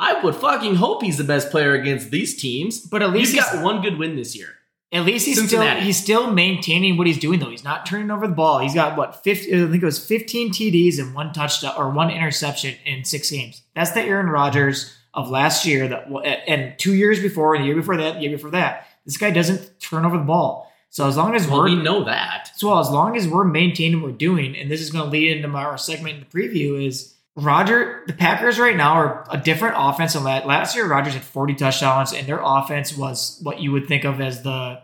[0.01, 2.81] I would fucking hope he's the best player against these teams.
[2.81, 4.49] But at least He's got one good win this year.
[4.93, 7.51] At least he's still he's still maintaining what he's doing though.
[7.51, 8.59] He's not turning over the ball.
[8.59, 12.11] He's got what 50, I think it was 15 TDs and one touchdown or one
[12.11, 13.63] interception in six games.
[13.77, 16.09] That's the Aaron Rodgers of last year that
[16.49, 18.89] and two years before and the year before that, the year before that.
[19.05, 20.73] This guy doesn't turn over the ball.
[20.89, 22.51] So as long as Well, we're we know that.
[22.57, 25.37] so as long as we're maintaining what we're doing, and this is going to lead
[25.37, 28.03] into my our segment in the preview is Roger.
[28.07, 30.87] The Packers right now are a different offense than la- last year.
[30.87, 34.81] Rodgers had 40 touchdowns, and their offense was what you would think of as the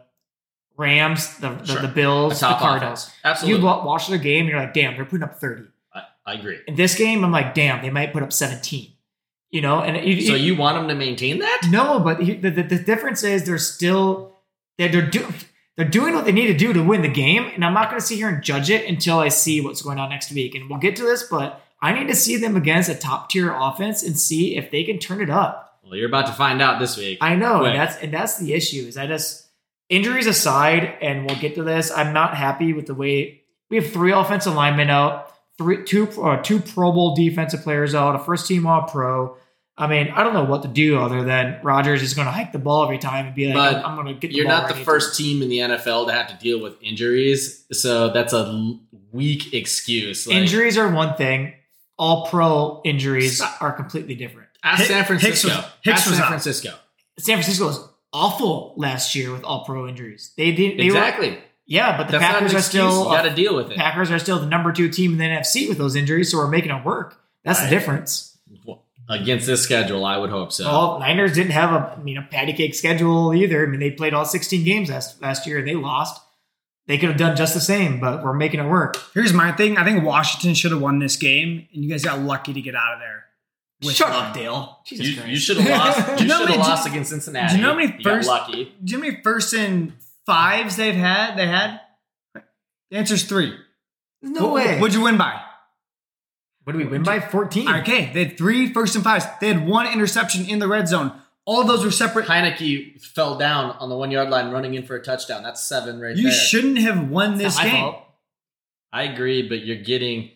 [0.77, 1.83] Rams, the the, Sure.
[1.83, 3.05] the Bills, the Cardinals.
[3.05, 3.17] offense.
[3.25, 3.61] Absolutely.
[3.61, 5.63] You watch their game, and you're like, damn, they're putting up 30.
[5.95, 6.59] I, I agree.
[6.67, 8.93] In this game, I'm like, damn, they might put up 17.
[9.51, 11.63] You know, and you, So you want them to maintain that?
[11.71, 14.35] no, but the, the, the difference is they're still
[14.77, 15.27] they're they're, do,
[15.77, 18.01] they're doing what they need to do to win the game, and I'm not going
[18.01, 20.55] to sit here and judge it until I see what's going on next week.
[20.55, 23.53] And we'll get to this, but I need to see them against a top tier
[23.53, 25.81] offense and see if they can turn it up.
[25.85, 27.19] Well, you're about to find out this week.
[27.21, 27.71] I know, Quick.
[27.71, 28.87] and that's and that's the issue.
[28.89, 29.47] Is I just
[29.89, 31.91] injuries aside, and we'll get to this.
[31.91, 36.43] I'm not happy with the way we have three offensive linemen out, three two uh,
[36.43, 39.37] two Pro Bowl defensive players out, a first team All Pro.
[39.79, 42.51] I mean, I don't know what to do other than Rodgers is going to hike
[42.51, 44.69] the ball every time and be like, But "I'm, going to get." The You're not
[44.69, 48.33] the first to." team in the NFL to have to deal with injuries, so that's
[48.33, 48.79] a
[49.13, 50.27] weak excuse.
[50.27, 51.53] Like, Injuries are one thing.
[51.99, 54.49] All Pro injuries are completely different.
[54.63, 55.49] Ask San Hicks Francisco.
[55.49, 56.29] was- Hicks Ask San out.
[56.29, 56.71] Francisco.
[57.19, 60.33] San Francisco was awful last year with All Pro injuries.
[60.37, 61.39] They did they Were, Exactly.
[61.67, 63.77] yeah, but the That's Packers are still got to deal with it.
[63.79, 66.49] Packers are still the number two team in the NFC with those injuries, so we're
[66.49, 67.19] making it work.
[67.45, 67.71] That's Right.
[67.71, 68.33] the difference.
[69.09, 70.65] Against this schedule, I would hope so.
[70.65, 73.63] Well, Niners didn't have a you know patty cake schedule either.
[73.65, 76.21] I mean, they played all 16 games last, last year and they lost.
[76.87, 78.97] They could have done just the same, but we're making it work.
[79.13, 79.77] Here's my thing.
[79.77, 82.77] I think Washington should have won this game, and you guys got lucky to get
[82.77, 83.25] out of there.
[83.83, 84.15] with Shut it.
[84.15, 84.79] up, Dale.
[84.87, 85.29] Jesus you, Christ.
[85.31, 86.09] you should have lost.
[86.21, 87.49] You you know should have many- lost against Cincinnati.
[87.55, 88.65] do you know how many You got first- lucky?
[88.85, 89.93] Do you know how many first and
[90.27, 91.37] fives they've had?
[91.37, 91.81] They had.
[92.91, 93.53] The answer's three.
[94.23, 94.79] no What- way.
[94.81, 95.41] What'd you win by?
[96.65, 97.21] what did we win by?
[97.21, 97.69] 14.
[97.81, 99.25] Okay, they had three first and fives.
[99.41, 101.13] They had one interception in the red zone.
[101.47, 102.27] All of those were separate.
[102.27, 105.43] Heinicke fell down on the one yard line, running in for a touchdown.
[105.45, 106.33] That's seven right You there.
[106.33, 107.71] You shouldn't have won this game.
[107.71, 108.03] fault.
[108.93, 110.31] I agree, but you're getting.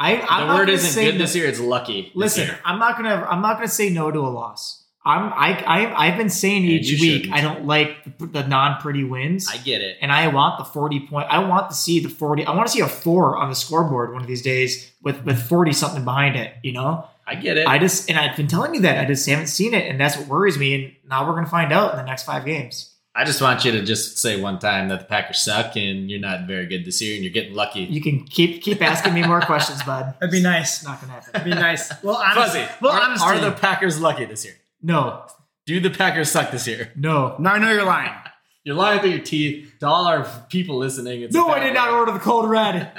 [0.00, 1.46] I, I'm the word isn't good no- this year.
[1.46, 2.10] It's lucky.
[2.14, 2.50] Listen.
[2.64, 4.84] I'm not gonna I'm not gonna say no to a loss.
[5.04, 7.34] I'm I, I I've been saying each week shouldn't.
[7.34, 9.48] I don't like the, the non pretty wins.
[9.48, 9.98] I get it.
[10.00, 11.26] and I want the 40 point.
[11.30, 12.44] I want to see the 40.
[12.46, 15.40] I want to see a four on the scoreboard one of these days with with
[15.42, 16.52] 40 something behind it.
[16.62, 17.66] You know, I get it.
[17.66, 20.16] I just and I've been telling you that I just haven't seen it, and that's
[20.16, 20.74] what worries me.
[20.74, 22.88] And now we're gonna find out in the next five games.
[23.14, 26.18] I just want you to just say one time that the Packers suck and you're
[26.18, 27.80] not very good this year and you're getting lucky.
[27.80, 30.14] You can keep keep asking me more questions, bud.
[30.18, 30.78] That'd be nice.
[30.78, 31.30] It's not gonna happen.
[31.32, 31.92] That'd be nice.
[32.02, 34.54] Well, honestly, Fuzzy, well, are, honestly, are the Packers lucky this year?
[34.82, 35.26] No,
[35.66, 36.90] Do the Packers suck this year?
[36.96, 38.12] no, No, I know you're lying.
[38.64, 39.74] You're lying through your teeth.
[39.80, 41.48] To all our people listening, it's no.
[41.48, 42.92] I did not order the code red.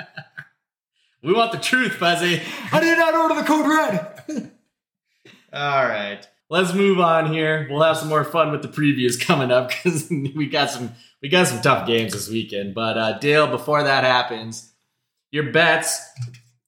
[1.22, 2.42] We want the truth, Fuzzy.
[2.74, 4.13] I did not order the code red.
[5.54, 6.26] All right.
[6.50, 7.68] Let's move on here.
[7.70, 11.30] We'll have some more fun with the previews coming up because we got some we
[11.30, 12.76] got some tough games this weekend.
[12.76, 14.72] But uh, Dale, before that happens,
[15.32, 16.00] your bets.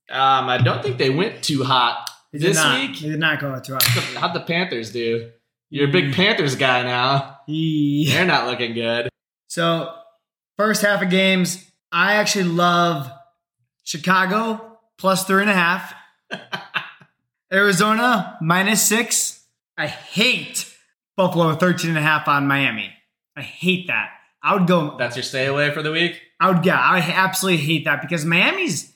[0.09, 2.79] Um, I don't think they went too hot He did this not.
[2.79, 2.95] week.
[2.95, 3.85] He did not go to us.
[4.15, 5.31] How'd the Panthers do?
[5.71, 7.39] You're a big Panthers guy now.
[7.47, 8.13] Yeah.
[8.13, 9.09] They're not looking good.
[9.47, 9.93] So,
[10.57, 13.11] first half of games, I actually love
[13.83, 15.93] Chicago plus three and a half,
[17.51, 19.43] Arizona minus six.
[19.77, 20.73] I hate
[21.17, 22.91] Buffalo 13 and a half on Miami.
[23.36, 24.10] I hate that.
[24.41, 26.21] I would go, That's your stay away for the week.
[26.39, 28.93] I would, yeah, I absolutely hate that because Miami's,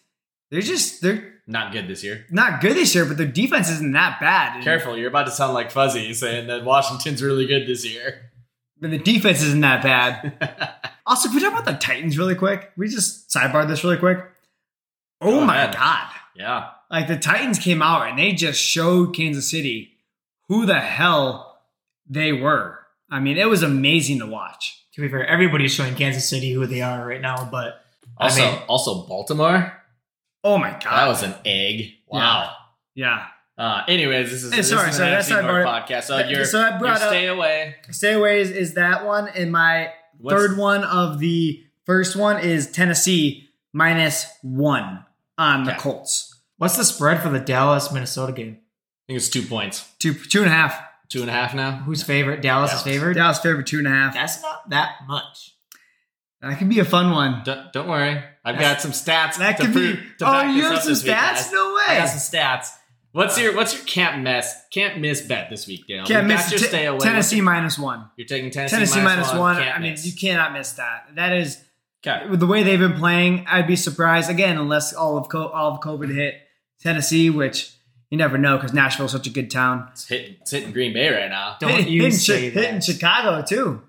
[0.52, 2.26] they're just, they're Not good this year.
[2.30, 4.64] not good this year, but their defense isn't that bad.
[4.64, 8.32] Careful, you're about to sound like Fuzzy saying that Washington's really good this year.
[8.80, 10.74] But the defense isn't that bad.
[11.06, 12.72] also, can we talk about the Titans really quick?
[12.78, 14.20] We just sidebar this really quick.
[15.22, 15.74] Oh Go my ahead.
[15.76, 16.12] god.
[16.36, 16.70] Yeah.
[16.92, 19.94] Like the Titans came out and they just showed Kansas City
[20.48, 21.60] who the hell
[22.10, 22.80] they were.
[23.12, 24.84] I mean, it was amazing to watch.
[24.94, 27.82] To be fair, everybody's showing Kansas City who they are right now, but
[28.18, 29.74] Also, I mean, also Baltimore.
[30.44, 30.82] Oh my god.
[30.84, 31.92] That was an egg.
[32.08, 32.54] Wow.
[32.96, 33.26] yeah.
[33.58, 35.88] Uh, anyways, this is Hey, this sorry, is sorry, an that's NFC not North part-
[35.90, 36.04] podcast.
[36.04, 37.76] So that- your so I brought your up- stay away.
[37.92, 42.40] Stay away is, is that one, and my What's- third one of the first one
[42.42, 45.06] is Tennessee minus one
[45.38, 46.29] on the Colts.
[46.60, 48.60] What's the spread for the Dallas Minnesota game?
[48.62, 50.80] I think it's two points, Two two and a half.
[51.10, 51.72] two and a half now.
[51.78, 52.42] Who's favorite?
[52.44, 52.84] Dallas, is Dallas.
[52.84, 53.14] favored.
[53.16, 54.14] Dallas favored two and a half.
[54.14, 55.56] That's not that much.
[56.42, 57.42] That could be a fun one.
[57.44, 59.38] Don't, don't worry, I've got some stats.
[59.40, 59.96] That could be.
[60.20, 61.34] to Oh, you this have some this week, stats?
[61.34, 61.52] guys.
[61.52, 61.98] No I way.
[61.98, 62.70] got some stats.
[63.12, 66.06] What's your what's your can't miss can't miss bet this week, Dale?
[66.06, 67.00] Can't We miss T- stay away.
[67.00, 68.08] Tennessee minus one.
[68.16, 69.56] You're taking Tennessee, Tennessee minus one.
[69.58, 70.06] Can't I mean, miss.
[70.06, 71.08] you cannot miss that.
[71.16, 71.60] That is
[72.08, 72.28] okay.
[72.30, 73.46] with the way they've been playing.
[73.50, 76.36] I'd be surprised again unless all of co- all of COVID hit
[76.82, 77.72] Tennessee, which
[78.10, 79.88] you never know because Nashville's such a good town.
[79.92, 81.58] It's hitting, it's hitting Green Bay right now.
[81.60, 82.82] Don't Hit- you hitting, say Chi- hitting.
[82.82, 83.82] Chicago too.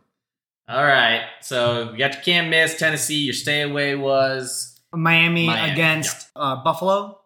[0.68, 3.22] All right, so you got your can't miss Tennessee.
[3.22, 7.18] Your stay away was Miami, Miami, against uh, Buffalo,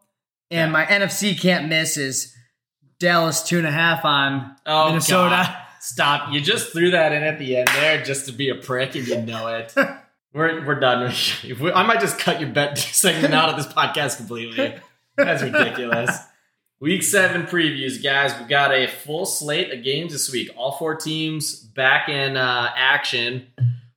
[0.51, 0.73] and Yeah.
[0.73, 2.35] my NFC can't miss is
[2.99, 5.43] Dallas two and a half on oh Minnesota.
[5.47, 5.57] God.
[5.81, 6.33] Stop!
[6.33, 9.07] You just threw that in at the end there just to be a prick, and
[9.07, 9.75] you know it.
[10.33, 11.13] we're we're done.
[11.75, 14.75] I might just cut your bet segment out of this podcast completely.
[15.17, 16.19] That's ridiculous.
[16.81, 18.39] Week seven previews, guys.
[18.39, 20.51] We got a full slate of games this week.
[20.57, 23.47] All four teams back in uh, action.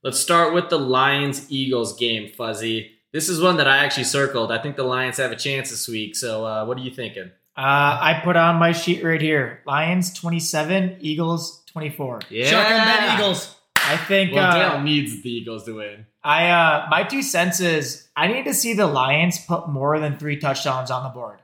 [0.03, 2.91] Let's start with the Lions Eagles game, Fuzzy.
[3.11, 4.51] This is one that I actually circled.
[4.51, 6.15] I think the Lions have a chance this week.
[6.15, 7.31] So, uh, what are you thinking?
[7.57, 12.19] Uh, I put on my sheet right here: Lions twenty-seven, Eagles twenty-four.
[12.29, 13.55] Yeah, Shotgun bet Eagles.
[13.75, 16.05] I think Well, uh, Dale needs the Eagles to win.
[16.27, 20.17] I uh, my two cents is I need to see the Lions put more than
[20.17, 21.39] three touchdowns on the board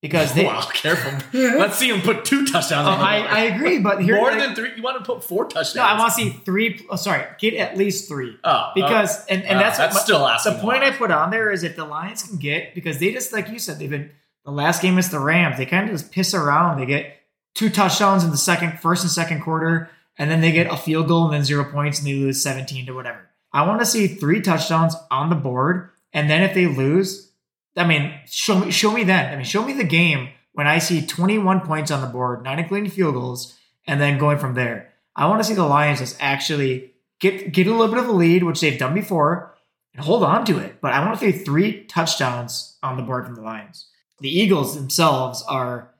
[0.00, 0.44] because they.
[0.46, 1.12] wow, careful.
[1.38, 2.88] Let's see them put two touchdowns.
[2.88, 3.30] On the I, board.
[3.30, 4.70] I agree, but here more like- than three.
[4.76, 5.74] You want to put four touchdowns?
[5.74, 6.86] no, I want to see three.
[6.88, 10.26] Oh, sorry, get at least three Oh, because and, and uh, that's, that's what, still
[10.26, 10.54] asking.
[10.54, 13.30] the point I put on there is if the Lions can get because they just
[13.30, 14.10] like you said they've been
[14.46, 17.14] the last game is the Rams they kind of just piss around they get
[17.54, 21.08] two touchdowns in the second first and second quarter and then they get a field
[21.08, 24.06] goal and then zero points and they lose 17 to whatever I want to see
[24.06, 27.32] three touchdowns on the board and then if they lose
[27.76, 30.78] I mean show me show me then I mean show me the game when I
[30.78, 34.92] see 21 points on the board not including field goals and then going from there
[35.16, 38.12] I want to see the Lions just actually get get a little bit of a
[38.12, 39.54] lead which they've done before
[39.94, 40.80] and hold on to it.
[40.80, 43.86] But I want to see three touchdowns on the board from the Lions.
[44.20, 45.92] The Eagles themselves are,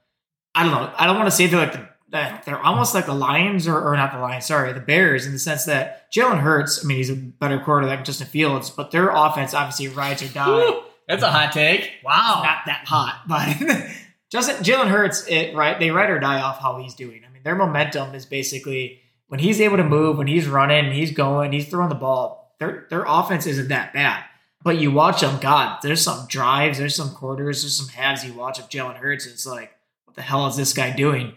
[0.54, 3.06] I don't know, I don't want to say they're like the, that they're almost like
[3.06, 6.40] the Lions or, or not the Lions, sorry, the Bears in the sense that Jalen
[6.40, 10.22] Hurts, I mean, he's a better quarterback than Justin Fields, but their offense obviously rides
[10.22, 10.80] or die.
[11.08, 11.90] That's a hot take.
[12.04, 12.42] Wow.
[12.44, 13.90] Not that hot, but
[14.30, 17.22] Justin Jalen Hurts, it right, they ride or die off how he's doing.
[17.28, 21.10] I mean, their momentum is basically when he's able to move, when he's running, he's
[21.10, 22.54] going, he's throwing the ball.
[22.60, 24.24] Their their offense isn't that bad.
[24.62, 28.32] But you watch them, God, there's some drives, there's some quarters, there's some halves you
[28.32, 29.26] watch of Jalen Hurts.
[29.26, 29.72] And it's like,
[30.04, 31.34] what the hell is this guy doing?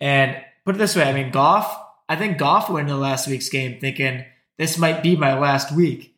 [0.00, 1.76] And put it this way, I mean, Goff,
[2.08, 4.24] I think Goff went into last week's game thinking
[4.56, 6.14] this might be my last week.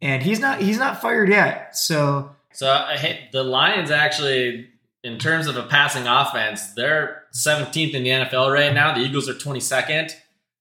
[0.00, 1.76] And he's not he's not fired yet.
[1.76, 4.68] So So I hate the Lions actually,
[5.04, 8.94] in terms of a passing offense, they're 17th in the NFL right now.
[8.94, 10.12] The Eagles are 22nd.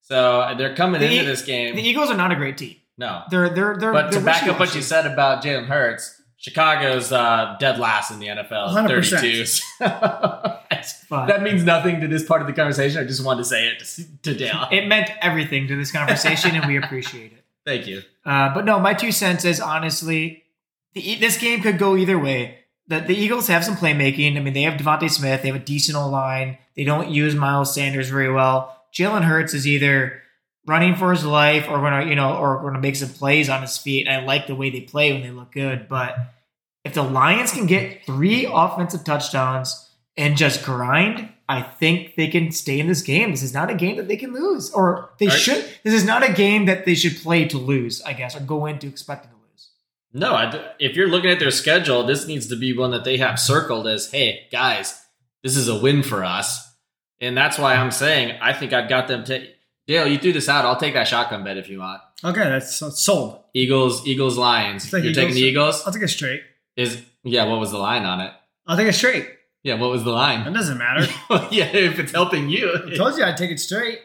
[0.01, 1.75] So they're coming The into E- this game.
[1.75, 2.75] the Eagles are not a great team.
[2.97, 3.23] no.
[3.31, 7.11] They're they're they're But to they're back up what you said about Jalen Hurts, Chicago's
[7.11, 9.19] uh, dead last in the NFL, 100%.
[9.19, 9.45] 32.
[9.45, 12.99] So that means nothing to this part of the conversation.
[12.99, 14.67] I just wanted to say it to, to Dale.
[14.71, 17.43] it meant everything to this conversation, and we appreciate it.
[17.65, 18.01] Thank you.
[18.25, 20.43] Uh, but no, my two cents is honestly,
[20.93, 22.57] the, this game could go either way.
[22.87, 24.35] The, the Eagles have some playmaking.
[24.35, 25.43] I mean, they have DeVonta Smith.
[25.43, 26.57] They have a decent O line.
[26.75, 28.81] They don't use Miles Sanders very well.
[28.91, 30.23] Jalen Hurts is either
[30.65, 33.49] running for his life or going to, you know, or going to make some plays
[33.49, 34.07] on his feet.
[34.07, 35.87] I like the way they play when they look good.
[35.87, 36.15] But
[36.83, 42.51] if the Lions can get three offensive touchdowns and just grind, I think they can
[42.51, 43.31] stay in this game.
[43.31, 45.65] This is not a game that they can lose, or they Are- should.
[45.83, 48.65] This is not a game that they should play to lose, I guess, or go
[48.65, 49.69] into expecting to lose.
[50.13, 53.17] No, I if you're looking at their schedule, this needs to be one that they
[53.17, 55.05] have circled as, hey, guys,
[55.43, 56.69] this is a win for us.
[57.19, 59.47] And that's why I'm saying I think I've got them to.
[59.91, 60.63] Dale, you threw this out.
[60.63, 62.01] I'll take that shotgun bet if you want.
[62.23, 63.43] Okay, that's sold.
[63.53, 64.85] Eagles, Eagles, Lions.
[64.85, 65.15] Take You're Eagles.
[65.17, 65.85] taking the Eagles?
[65.85, 66.43] I'll take it straight.
[66.77, 68.31] Is yeah, what was the line on it?
[68.65, 69.27] I'll take it straight.
[69.63, 70.47] Yeah, what was the line?
[70.47, 71.01] It doesn't matter.
[71.51, 72.71] yeah, if it's helping you.
[72.73, 72.95] I you.
[72.95, 73.99] told you I'd take it straight.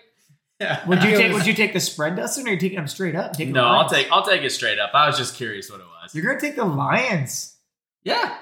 [0.60, 0.84] Yeah.
[0.88, 1.32] Would you take?
[1.32, 3.34] Would you take the spread, Dustin, or are you taking them straight up?
[3.34, 4.90] Taking No, I'll take I'll take it straight up.
[4.92, 6.12] I was just curious what it was.
[6.16, 7.58] You're gonna take the Lions.
[8.02, 8.36] Yeah,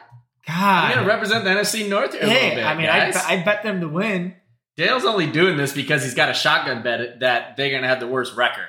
[0.46, 0.54] God.
[0.56, 2.64] I'm gonna represent the NFC North here a little hey, bit.
[2.64, 3.12] I mean, I.
[3.12, 4.34] I bet them to win.
[4.76, 8.08] Dale's only doing this because he's got a shotgun bet that they're gonna have the
[8.08, 8.66] worst record.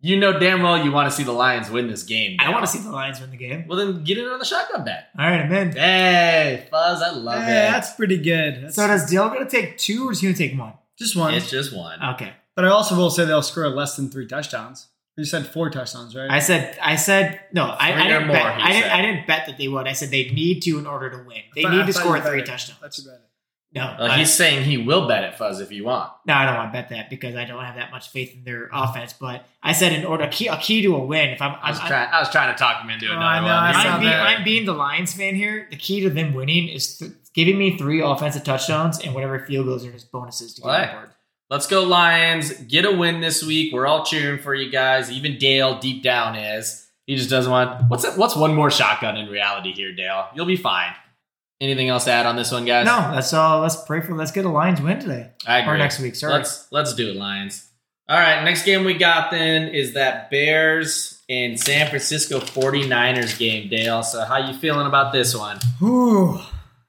[0.00, 2.36] You know damn well you want to see the Lions win this game.
[2.38, 3.66] I want to see the Lions win the game.
[3.66, 5.08] Well, then get in on the shotgun bet.
[5.18, 5.72] All right, I'm in.
[5.72, 7.72] Hey, Fuzz, I love Yeah, it.
[7.72, 8.62] that's pretty good.
[8.62, 10.74] That's So does Dale gonna take two, or is he gonna take one?
[10.98, 11.34] just one.
[11.34, 12.02] It's just one.
[12.14, 12.32] Okay.
[12.54, 14.88] But I also will say they'll score less than three touchdowns.
[15.16, 16.30] You said four touchdowns, right?
[16.30, 18.56] I said, I said, no, I, Three I or didn't more, bet.
[18.56, 18.90] he I didn't.
[18.92, 19.88] I didn't bet that they would.
[19.88, 21.42] I said they need to in order to win.
[21.56, 22.78] They I need to score you three bet touchdowns.
[22.80, 23.22] That's your bet.
[23.70, 26.10] No, Well, I- he's saying he will bet it, Fuzz, if you want.
[26.26, 28.42] no, I don't want to bet that because I don't have that much faith in
[28.44, 29.12] their offense.
[29.12, 31.28] But I said in order a key, a key to a win.
[31.30, 32.08] If I'm, I was I'm, trying.
[32.10, 33.52] I was trying to talk him into another I know, one.
[33.54, 34.12] I He's saw I'm, not being.
[34.12, 35.66] I'm being the Lions fan here.
[35.70, 39.66] The key to them winning is th- giving me three offensive touchdowns and whatever field
[39.66, 41.10] goals are just bonuses to get Well, on board.
[41.50, 42.52] Let's go Lions.
[42.52, 43.72] Get a win this week.
[43.74, 45.10] We're all cheering for you guys.
[45.10, 46.86] Even Dale deep down is.
[47.06, 50.28] He just doesn't want what's what's one more shotgun in reality here, Dale?
[50.34, 50.92] You'll be fine.
[51.60, 52.86] Anything else to add on this one, guys?
[52.86, 54.14] No, let's uh, let's pray for.
[54.14, 55.74] Let's get a Lions win today I agree.
[55.74, 56.14] or next week.
[56.14, 56.32] Sorry.
[56.32, 57.68] Let's let's do it, Lions.
[58.08, 63.68] All right, next game we got then is that Bears and San Francisco 49ers game,
[63.68, 64.02] Dale.
[64.02, 65.58] So how you feeling about this one?
[65.78, 66.40] Whew.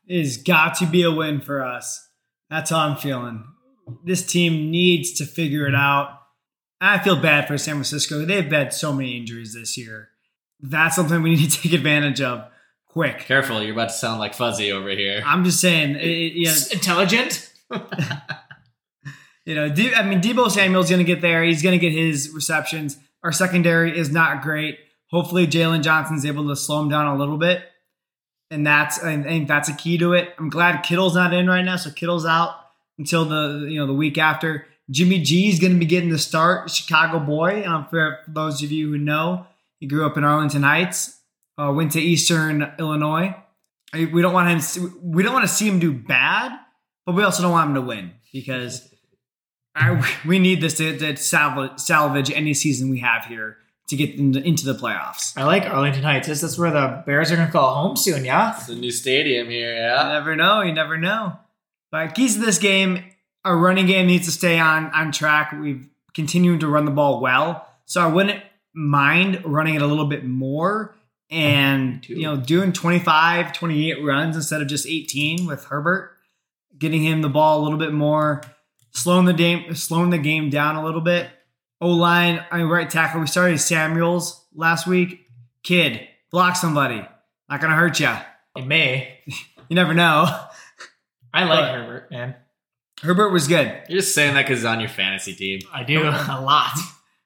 [0.07, 2.07] It has got to be a win for us.
[2.49, 3.43] That's how I'm feeling.
[4.05, 6.17] This team needs to figure it out.
[6.79, 8.23] I feel bad for San Francisco.
[8.23, 10.09] They've had so many injuries this year.
[10.61, 12.45] That's something we need to take advantage of
[12.89, 13.19] quick.
[13.19, 15.23] Careful, you're about to sound like Fuzzy over here.
[15.25, 17.51] I'm just saying, it, you know, Intelligent.
[19.45, 21.43] you know, De- I mean, Deebo Samuel's going to get there.
[21.43, 22.97] He's going to get his receptions.
[23.23, 24.79] Our secondary is not great.
[25.11, 27.63] Hopefully, Jaylon Johnson's able to slow him down a little bit,
[28.51, 30.29] and that's I think that's a key to it.
[30.37, 32.55] I'm glad Kittle's not in right now, so Kittle's out
[32.97, 34.67] until the you know the week after.
[34.91, 36.69] Jimmy G is going to be getting the start.
[36.69, 37.63] Chicago boy.
[37.65, 39.45] Um, for those of you who know,
[39.79, 41.18] he grew up in Arlington Heights,
[41.59, 43.35] uh, went to Eastern Illinois.
[43.93, 44.93] We don't want him.
[45.03, 46.57] We don't want to see him do bad,
[47.05, 48.93] but we also don't want him to win because
[49.75, 53.57] I, we need this to, to salvage, salvage any season we have here
[53.89, 55.35] to get into, into the playoffs.
[55.35, 56.27] I like Arlington Heights.
[56.27, 58.23] This is where the Bears are going to call home soon.
[58.23, 58.55] Yeah.
[58.55, 60.09] It's a new stadium here, You yeah.
[60.09, 60.61] never know.
[60.61, 61.37] You never know.
[61.91, 63.03] But keys to this game,
[63.43, 65.53] our running game needs to stay on on track.
[65.59, 68.43] We've continued to run the ball well, so I wouldn't
[68.75, 70.95] mind running it a little bit more
[71.31, 76.11] and you know doing 25 28 runs instead of just 18 with herbert
[76.77, 78.41] getting him the ball a little bit more
[78.91, 81.29] slowing the game slowing the game down a little bit
[81.81, 85.27] o line i mean right tackle we started samuels last week
[85.63, 87.05] kid block somebody
[87.47, 88.11] not gonna hurt you
[88.55, 89.19] It may.
[89.25, 90.25] you never know
[91.31, 92.35] I like But- Herbert, man.
[93.03, 95.59] herbert was good You're just saying that because he's on your fantasy team.
[95.71, 96.71] I do a lot.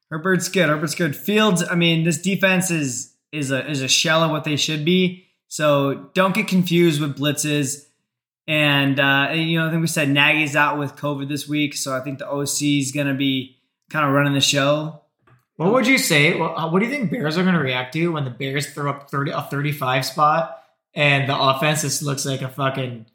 [0.10, 0.68] Herbert's good.
[0.70, 1.16] Herbert's good.
[1.16, 1.64] Fields.
[1.68, 5.27] I mean, this defense is is a is a shell of what they should be.
[5.47, 7.88] So don't get confused with blitzes.
[8.47, 11.95] And uh, you know, I think we said Nagy's out with COVID this week, so
[11.95, 13.57] I think the OC is going to be
[13.89, 15.01] kind of running the show.
[15.55, 16.38] What would you say?
[16.38, 18.71] Well, uh, what do you think Bears are going to react to when the Bears
[18.73, 20.63] throw up 30, a 35 spot
[20.95, 23.05] and the offense just looks like a fucking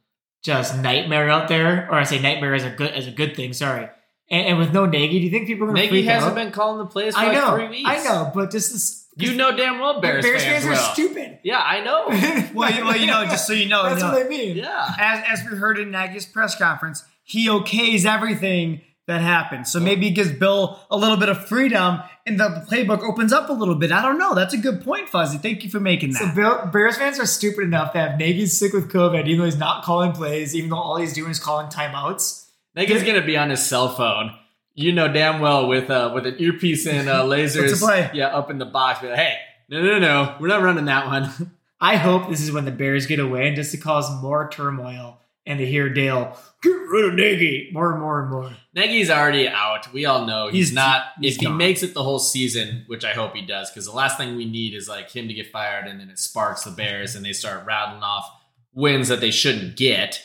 [0.43, 1.89] just nightmare out there?
[1.91, 3.53] Or I say nightmare as a good as a good thing.
[3.53, 3.89] Sorry.
[4.31, 6.33] And, and with no Nagy, do you think people are going to Nagy freak hasn't
[6.33, 6.37] out?
[6.37, 7.89] been calling the plays for I like know, three weeks.
[7.89, 9.08] I know, but just this.
[9.19, 10.93] You know damn well Bears, Bears, fans, fans, are will.
[10.95, 11.39] stupid.
[11.43, 12.07] Yeah, I know.
[12.55, 14.57] Well, you, well, you know, just so you know, That's you know, what I mean.
[14.57, 14.95] yeah.
[14.99, 19.71] as, as we heard in Nagy's press conference, he okays everything that happens.
[19.73, 23.49] So maybe he gives Bill a little bit of freedom and the playbook opens up
[23.49, 23.91] a little bit.
[23.93, 24.35] I don't know.
[24.35, 25.39] That's a good point, Fuzzy.
[25.39, 26.19] Thank you for making that.
[26.19, 26.35] So.
[26.35, 29.57] Bill, Bears fans are stupid enough to have Nagy sick with COVID, even though he's
[29.57, 32.47] not calling plays, even though all he's doing is calling timeouts.
[32.75, 34.33] Nagy's gonna be on his cell phone.
[34.79, 37.81] You know damn well with uh with an earpiece and uh, lasers.
[38.15, 39.03] Yeah, up in the box.
[39.03, 39.35] Like, hey,
[39.69, 41.53] no, no, no, we're not running that one.
[41.81, 45.21] I hope this is when the Bears get away and just to cause more turmoil
[45.47, 48.51] and to hear Dale get rid of Nagy more and more and more.
[48.75, 49.93] Nagy's already out.
[49.93, 51.03] We all know he's, He's- not.
[51.21, 53.93] he's if he makes it the whole season, which I hope he does, because the
[53.93, 56.71] last thing we need is like him to get fired, and then it sparks the
[56.71, 58.29] Bears, and they start rattling off
[58.75, 60.23] wins that they shouldn't get.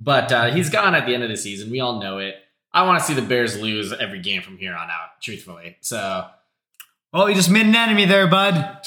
[0.00, 1.70] But uh, he's gone at the end of the season.
[1.70, 2.36] We all know it.
[2.74, 5.20] I want to see the Bears lose every game from here on out.
[5.22, 6.26] Truthfully, so
[7.16, 8.80] Oh, you just made an enemy there, bud.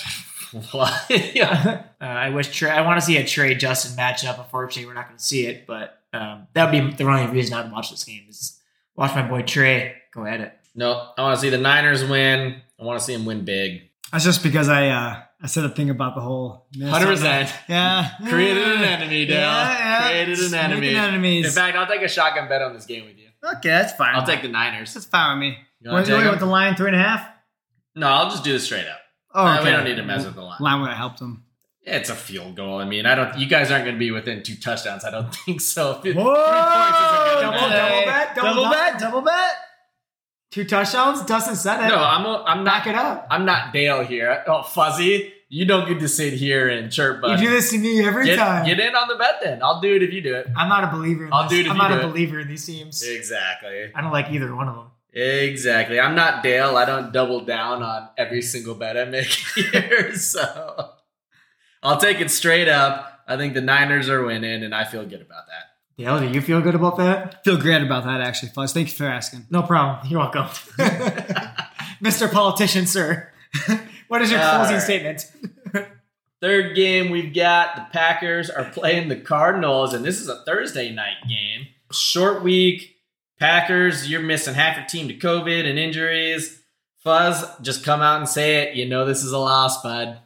[1.09, 1.83] yeah.
[1.99, 4.37] Uh, I wish Trey, I want to see a Trey Justin matchup.
[4.37, 7.55] Unfortunately, we're not going to see it, but um, that would be the only reason
[7.55, 8.59] I'd watch this game is
[8.95, 10.53] watch my boy Trey go at it.
[10.75, 12.61] No, I want to see the Niners win.
[12.79, 13.81] I want to see them win big.
[14.11, 17.51] That's just because I uh, I said a thing about the whole Hundred percent.
[17.67, 19.39] Yeah, Created an enemy, Dale.
[19.39, 20.09] Yeah, yeah.
[20.11, 20.95] Created an enemy.
[20.95, 21.45] enemies.
[21.47, 23.26] In fact, I'll take a shotgun bet on this game with you.
[23.43, 24.15] Okay, that's fine.
[24.15, 24.93] I'll take the Niners.
[24.93, 25.57] That's fine with me.
[25.81, 27.27] You wanna What take with the line three and a half?
[27.95, 28.99] No, I'll just do this straight up.
[29.33, 29.65] Oh, Uh, okay.
[29.65, 30.57] we don't need to mess with the line.
[30.59, 31.43] Line would have helped him.
[31.83, 32.79] It's a field goal.
[32.79, 33.37] I mean, I don't.
[33.37, 35.05] You guys aren't going to be within two touchdowns.
[35.05, 35.93] I don't think so.
[36.01, 36.23] Three Whoa!
[36.23, 36.41] points
[37.41, 37.77] Double, matter.
[37.77, 38.71] double bet, double double double.
[38.73, 39.51] bet, double bet.
[40.51, 41.21] Two touchdowns.
[41.23, 41.89] Dustin said it.
[41.89, 42.25] No, I'm.
[42.25, 42.83] A, I'm not.
[42.83, 43.27] Back it up.
[43.29, 44.43] I'm not Dale here.
[44.47, 45.33] Oh, fuzzy.
[45.49, 48.35] You don't get to sit here and chirp, You do this to me every Get,
[48.37, 48.65] time.
[48.65, 49.63] get in on the bet then.
[49.63, 50.47] I'll do it if you do it.
[50.57, 51.25] I'm not a believer.
[51.27, 51.51] In I'll this.
[51.51, 52.11] do it if I'm you not do a it.
[52.11, 53.01] believer in these teams.
[53.01, 53.91] Exactly.
[53.95, 54.87] I don't like either one of them.
[55.13, 55.99] Exactly.
[56.01, 56.75] I'm not Dale.
[56.77, 59.25] I don't double down on every single bet I make
[59.55, 60.13] here.
[60.15, 60.89] So
[61.81, 63.21] I'll take it straight up.
[63.27, 65.63] I think the Niners are winning, and I feel good about that.
[66.01, 67.43] Dale, do you feel good about that?
[67.43, 68.73] Feel great about that, actually, Fuzz.
[68.73, 69.45] Thank you for asking.
[69.49, 70.07] No problem.
[70.09, 70.45] You're welcome.
[72.03, 72.31] Mr.
[72.31, 73.31] Politician, sir.
[74.07, 74.83] What is your All closing right.
[74.83, 75.31] statement?
[76.41, 80.91] Third game we've got the Packers are playing the Cardinals, and this is a Thursday
[80.91, 81.67] night game.
[81.91, 82.95] Short week.
[83.39, 86.61] Packers, you're missing half your team to COVID and injuries.
[87.03, 88.75] Fuzz, just come out and say it.
[88.75, 90.19] You know this is a loss, bud.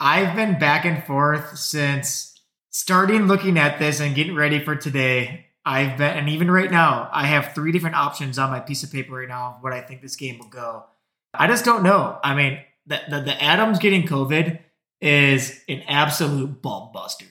[0.00, 2.38] I've been back and forth since
[2.70, 5.46] starting looking at this and getting ready for today.
[5.64, 8.92] I've been, and even right now, I have three different options on my piece of
[8.92, 10.84] paper right now of what I think this game will go.
[11.32, 12.18] I just don't know.
[12.22, 14.58] I mean, the, the, the Adams getting COVID
[15.00, 17.26] is an absolute bomb buster.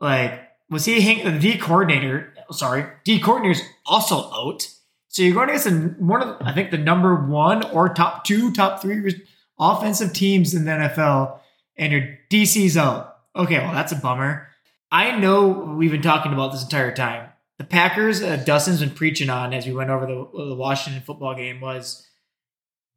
[0.00, 2.32] Like, was he hang, the D coordinator?
[2.50, 4.66] Sorry, D coordinator's also out.
[5.08, 8.80] So you're going against one of, I think, the number one or top two, top
[8.80, 9.24] three
[9.58, 11.40] offensive teams in the NFL,
[11.76, 13.18] and your DC's out.
[13.34, 14.48] Okay, well, that's a bummer.
[14.90, 17.28] I know we've been talking about this entire time.
[17.58, 21.34] The Packers, uh, Dustin's been preaching on as we went over the, the Washington football
[21.34, 22.06] game was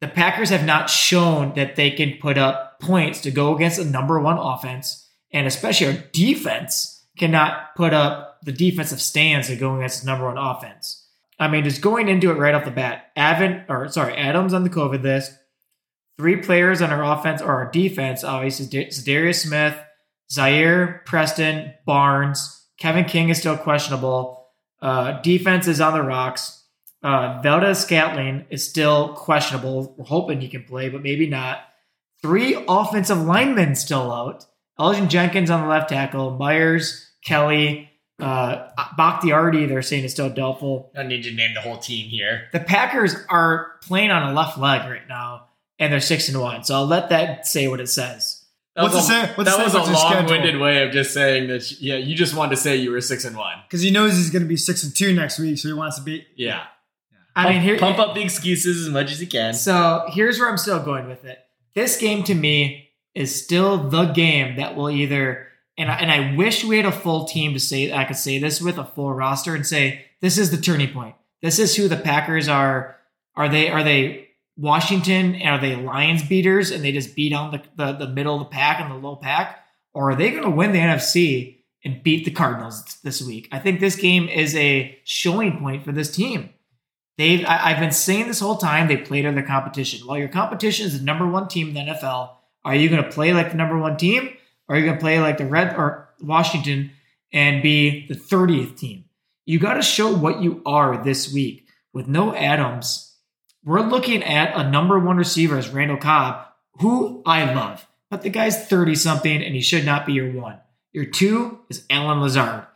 [0.04, 3.86] the Packers have not shown that they can put up points to go against a
[3.86, 9.76] number one offense, and especially our defense cannot put up the defensive stands to go
[9.76, 11.08] against the number one offense.
[11.38, 14.62] I mean, just going into it right off the bat, Avin or sorry, Adams on
[14.62, 15.32] the COVID list,
[16.18, 19.74] three players on our offense or our defense, obviously Darius Smith,
[20.30, 24.50] Jaire, Preston, Barnes, Kevin King is still questionable.
[24.82, 26.63] Uh, defense is on the rocks.
[27.04, 29.94] Uh, Valdes-Scantling is still questionable.
[29.98, 31.58] We're hoping he can play, but maybe not.
[32.22, 34.46] Three offensive linemen still out.
[34.80, 40.90] Elgton Jenkins on the left tackle, Myers, Kelly, uh, Bakhtiari, they're saying is still doubtful.
[40.96, 42.48] I need to name the whole team here.
[42.52, 45.48] The Packers are playing on a left leg right now,
[45.78, 46.64] and they're six and one.
[46.64, 48.40] So I'll let that say what it says.
[48.74, 51.12] That What's was the a, say- what's that the was a long-winded way of just
[51.12, 51.70] saying that.
[51.80, 53.54] Yeah, you just wanted to say you were six and one.
[53.68, 55.96] Because he knows he's going to be six and two next week, so he wants
[55.96, 56.26] to be.
[56.34, 56.64] Yeah.
[57.36, 59.54] I mean, here, pump up the excuses as much as you can.
[59.54, 61.38] So here's where I'm still going with it.
[61.74, 66.36] This game to me is still the game that will either and I, and I
[66.36, 69.12] wish we had a full team to say I could say this with a full
[69.12, 71.16] roster and say this is the turning point.
[71.42, 72.96] This is who the Packers are.
[73.36, 75.34] Are they are they Washington?
[75.34, 78.40] And are they Lions beaters and they just beat on the, the, the middle of
[78.40, 79.64] the pack and the low pack?
[79.92, 83.48] Or are they going to win the NFC and beat the Cardinals this week?
[83.52, 86.50] I think this game is a showing point for this team.
[87.16, 90.06] They've I, I've been saying this whole time they played to their competition.
[90.06, 92.30] Well, your competition is the number one team in the NFL.
[92.64, 94.36] Are you going to play like the number one team?
[94.68, 96.90] Or are you going to play like the Red or Washington
[97.32, 99.04] and be the 30th team?
[99.44, 101.68] You got to show what you are this week.
[101.92, 103.14] With no Adams,
[103.64, 106.44] we're looking at a number one receiver as Randall Cobb,
[106.80, 107.86] who I love.
[108.10, 110.58] But the guy's 30 something and he should not be your one.
[110.92, 112.66] Your two is Allen Lazard.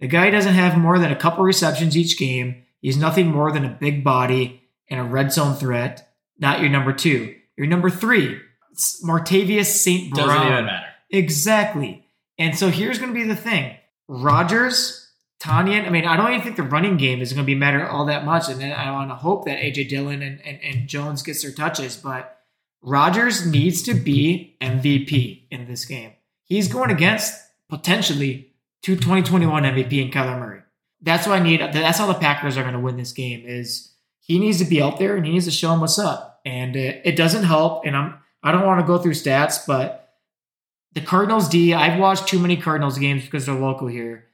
[0.00, 2.64] The guy doesn't have more than a couple receptions each game.
[2.80, 6.12] He's nothing more than a big body and a red zone threat.
[6.38, 7.34] Not your number two.
[7.56, 10.12] Your number three, it's Martavius St.
[10.12, 10.28] Brown.
[10.28, 10.86] Doesn't even matter.
[11.10, 12.06] Exactly.
[12.38, 13.76] And so here's going to be the thing.
[14.06, 15.10] Rodgers,
[15.40, 17.86] Tonyan, I mean, I don't even think the running game is going to be matter
[17.86, 18.48] all that much.
[18.48, 21.52] And then I want to hope that AJ Dillon and, and, and Jones gets their
[21.52, 21.96] touches.
[21.96, 22.40] But
[22.80, 26.12] Rodgers needs to be MVP in this game.
[26.44, 27.34] He's going against
[27.68, 28.52] potentially
[28.82, 30.62] two 2021 MVP in Kyler Murray.
[31.00, 31.60] That's what I need.
[31.60, 33.44] That's how the Packers are going to win this game.
[33.46, 36.40] Is he needs to be out there and he needs to show him what's up.
[36.44, 37.86] And it, it doesn't help.
[37.86, 40.14] And I'm I don't want to go through stats, but
[40.92, 41.74] the Cardinals D.
[41.74, 44.26] I've watched too many Cardinals games because they're local here.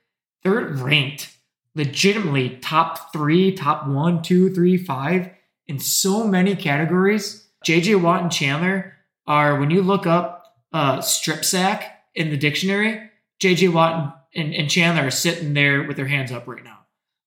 [0.43, 1.35] They're ranked
[1.75, 5.31] legitimately top three, top one, two, three, five
[5.67, 7.49] in so many categories.
[7.65, 8.95] JJ Watt and Chandler
[9.27, 13.11] are when you look up uh, strip sack in the dictionary.
[13.41, 16.79] JJ Watt and, and Chandler are sitting there with their hands up right now.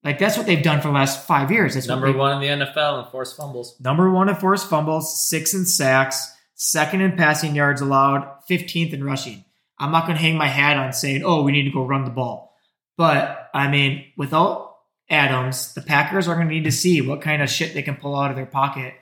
[0.04, 1.74] Like that's what they've done for the last five years.
[1.74, 3.76] That's Number one in the NFL in forced fumbles.
[3.80, 9.04] Number one in forced fumbles, six in sacks, second in passing yards allowed, 15th in
[9.04, 9.44] rushing.
[9.80, 12.04] I'm not going to hang my hat on saying, oh, we need to go run
[12.06, 12.56] the ball.
[12.96, 14.76] But, I mean, without
[15.10, 17.96] Adams, the Packers are going to need to see what kind of shit they can
[17.96, 18.96] pull out of their pocket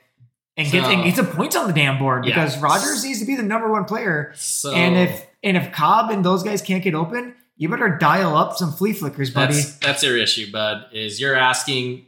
[0.58, 2.34] and get, and get some points on the damn board Yeah.
[2.36, 4.32] because Rodgers needs to be the number one player.
[4.36, 8.36] So And if and if Cobb and those guys can't get open, you better dial
[8.36, 9.54] up some flea flickers, buddy.
[9.54, 12.06] that's that's your issue, bud, is you're asking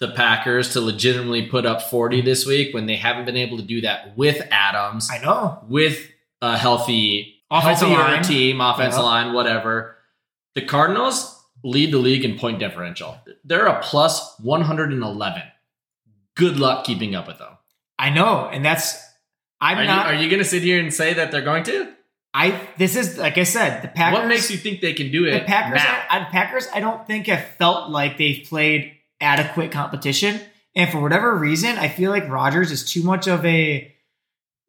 [0.00, 3.62] the Packers to legitimately put up 40 this week when they haven't been able to
[3.64, 5.58] do that with Adams, I know.
[5.68, 6.08] with
[6.40, 8.22] a healthy Offensive line.
[8.22, 9.96] team, offensive line, whatever.
[10.54, 11.34] The Cardinals
[11.64, 13.16] lead the league in point differential.
[13.44, 15.42] They're a plus 111.
[16.36, 17.52] Good luck keeping up with them.
[17.98, 19.02] I know, and that's
[19.60, 20.06] I'm Are not.
[20.06, 21.92] you, are you going to sit here and say that they're going to?
[22.38, 24.20] I this is like I said, the Packers.
[24.20, 25.82] what makes you think they can do it the Packers?
[25.84, 30.40] I, Packers, I don't think have felt like they've played adequate competition,
[30.76, 33.92] and for whatever reason, I feel like Rodgers is too much of a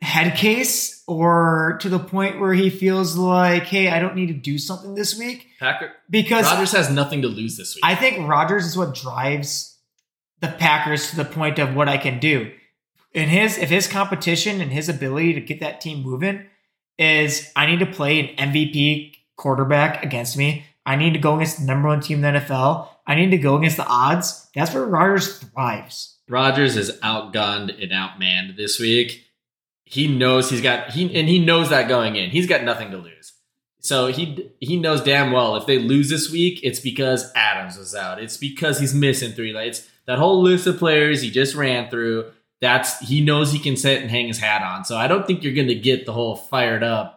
[0.01, 4.33] head case, or to the point where he feels like, hey, I don't need to
[4.33, 7.83] do something this week Packer because Rodgers has nothing to lose this week.
[7.85, 9.77] I think Rodgers is what drives
[10.39, 12.51] the Packers to the point of what I can do.
[13.13, 16.45] And his if his competition and his ability to get that team moving
[16.99, 20.65] is I need to play an MVP quarterback against me.
[20.85, 22.89] I need to go against the number one team in the NFL.
[23.07, 24.47] I need to go against the odds.
[24.53, 26.17] That's where Rodgers thrives.
[26.27, 29.25] Rodgers is outgunned and outmanned this week.
[29.85, 32.29] He knows he's got he and he knows that going in.
[32.29, 33.33] He's got nothing to lose.
[33.79, 37.95] So he he knows damn well if they lose this week, it's because Adams was
[37.95, 38.21] out.
[38.21, 39.53] It's because he's missing three.
[39.53, 42.31] Like it's that whole list of players he just ran through.
[42.61, 44.83] That's he knows he can sit and hang his hat on.
[44.85, 47.15] So I don't think you're going to get the whole fired up.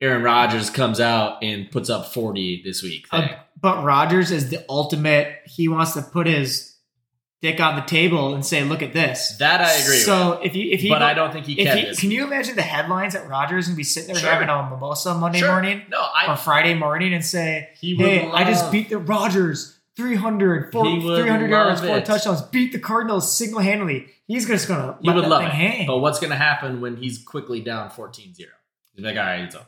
[0.00, 3.06] Aaron Rodgers comes out and puts up 40 this week.
[3.10, 3.28] Uh,
[3.60, 5.34] but Rodgers is the ultimate.
[5.44, 6.76] He wants to put his
[7.42, 10.46] dick on the table and say, "Look at this." that I agree So with.
[10.46, 11.76] if you if he But I don't think he can.
[11.76, 14.30] he, can you imagine the headlines that Rodgers and be sitting there Sure.
[14.30, 15.48] having a mimosa Monday Sure.
[15.50, 19.77] morning No, I, or Friday morning and say, he "Hey, I just beat the Rogers
[19.98, 22.06] 300, four, He would 300 yards, four it.
[22.06, 25.48] touchdowns, beat the Cardinals single handedly." He's just gonna He let would that love thing
[25.50, 25.54] it.
[25.54, 25.86] hang.
[25.86, 28.48] But what's going to happen when he's quickly down 14 0?
[28.94, 29.66] He's like, all right, it's over.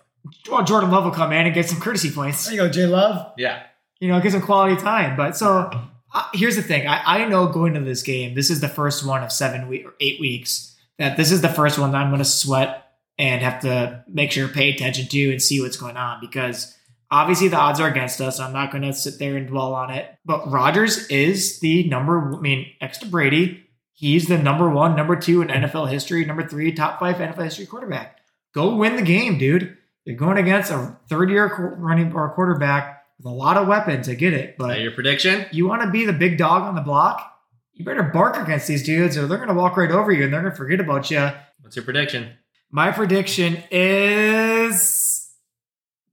[0.50, 2.44] Well, Jordan Love will come in and get some courtesy points.
[2.44, 3.32] There you go, Jay Love.
[3.38, 3.62] Yeah.
[4.00, 5.16] you know, get some quality time.
[5.16, 5.70] But so
[6.14, 9.04] uh, here's the thing: I, I know going to this game, this is the first
[9.06, 10.76] one of seven week or eight weeks.
[10.98, 12.86] That this is the first one that I'm going to sweat
[13.18, 16.76] and have to make sure to pay attention to and see what's going on because
[17.10, 18.40] obviously the odds are against us.
[18.40, 20.08] I'm not going to sit there and dwell on it.
[20.24, 22.34] But Rodgers is the number.
[22.34, 26.46] I mean, next to Brady, he's the number one, number two in NFL history, number
[26.46, 28.18] three, top five NFL history quarterback.
[28.54, 29.76] Go win the game, dude.
[30.04, 34.08] You're going against a third year running or quarterback with a lot of weapons.
[34.08, 34.56] I get it.
[34.56, 35.46] but your prediction?
[35.52, 37.26] you want to be the big dog on the block,
[37.74, 40.32] you better bark against these dudes, or they're going to walk right over you and
[40.32, 41.30] they're going to forget about you.
[41.60, 42.30] What's your prediction?
[42.70, 44.99] My prediction is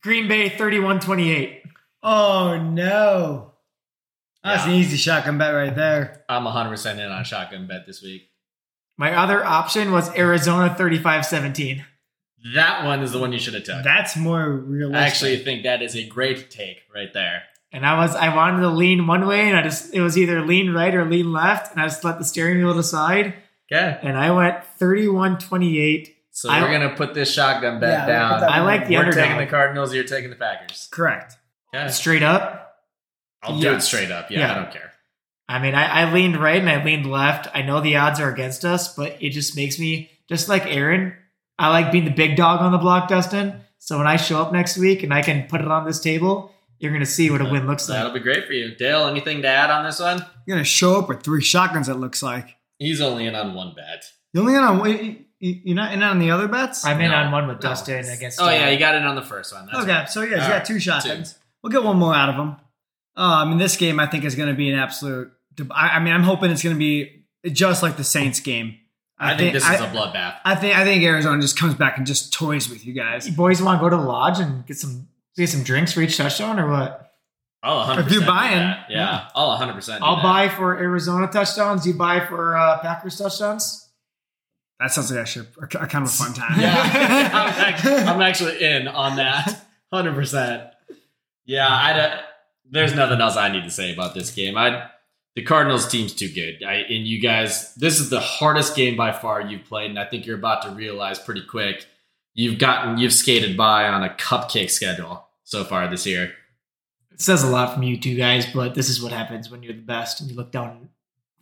[0.08, 1.64] Green Bay 31 28.
[2.02, 3.52] Oh no.
[4.42, 4.70] That's Yeah.
[4.72, 6.24] an easy shotgun bet right there.
[6.30, 8.30] I'm 100% in on shotgun bet this week.
[8.98, 11.84] My other option was Arizona 35 17.
[12.56, 13.84] That one is the one you should have took.
[13.84, 14.96] That's more realistic.
[15.04, 17.44] I actually think that is a great take right there.
[17.74, 20.42] and I was I wanted to lean one way, and I just it was either
[20.42, 23.34] lean right or lean left, and I just let the steering wheel decide,
[23.70, 24.00] Okay.
[24.02, 26.14] and I went 31-28.
[26.38, 28.34] So I- we're gonna put this shotgun bet Yeah, down.
[28.36, 29.24] put that I like the We're underdog.
[29.24, 29.92] taking the Cardinals.
[29.92, 30.88] You're taking the Packers.
[30.92, 31.34] Correct.
[31.76, 31.90] Okay.
[31.90, 32.76] straight up.
[33.42, 34.30] I'll do it straight up.
[34.30, 34.52] Yeah, Yeah.
[34.52, 34.92] I don't care.
[35.50, 37.48] I mean, I, I leaned right and I leaned left.
[37.56, 41.14] I know the odds are against us, but it just makes me just like Aaron.
[41.58, 43.62] I like being the big dog on the block, Dustin.
[43.80, 46.54] So when I show up next week and I can put it on this table,
[46.78, 47.98] you're gonna see what a win looks like.
[47.98, 48.76] That'll be great for you.
[48.76, 50.24] Dale, anything to add on this one?
[50.46, 51.90] You're gonna show up with three shotguns.
[51.90, 52.56] It looks like.
[52.78, 54.04] He's only in on one bet.
[54.34, 56.86] You only in on you- you're not in on the other bets.
[56.86, 57.18] I'm in No.
[57.18, 57.70] on one with No.
[57.70, 58.42] Dustin against.
[58.42, 59.66] Oh uh, yeah, you got it on the first one.
[59.68, 60.10] That's okay, right.
[60.10, 61.38] so yeah, you All got right, two shotguns.
[61.62, 62.58] We'll get one more out of them.
[63.16, 65.32] Uh, I mean, this game I think is going to be an absolute.
[65.72, 68.78] I, I mean, I'm hoping it's going to be just like the Saints game.
[69.20, 70.36] I, think, this I, is a bloodbath.
[70.46, 73.28] I think I think Arizona just comes back and just toys with you guys.
[73.28, 76.02] you boys want to go to the lodge and get some get some drinks for
[76.02, 77.12] each touchdown or what?
[77.64, 78.86] Oh, I'll 100 If you're do buying, that.
[78.90, 79.28] yeah, yeah.
[79.34, 80.04] I'll 100 percent.
[80.04, 81.88] I'll buy for Arizona touchdowns.
[81.88, 83.87] You buy for uh, Packers touchdowns.
[84.80, 86.60] That sounds like actually a, a kind of a fun time.
[86.60, 86.72] Yeah,
[87.34, 89.46] I'm, actually, I'm actually in on that,
[89.90, 90.14] 100.
[90.16, 90.64] percent
[91.46, 92.22] Yeah, I don't-
[92.70, 94.58] there's nothing else I need to say about this game.
[94.58, 94.88] I
[95.36, 96.64] the Cardinals team's too good.
[96.64, 100.04] I, and you guys, this is the hardest game by far you've played, and I
[100.06, 101.86] think you're about to realize pretty quick
[102.34, 106.34] you've gotten you've skated by on a cupcake schedule so far this year.
[107.12, 109.74] It says a lot from you two guys, but this is what happens when you're
[109.74, 110.90] the best and you look down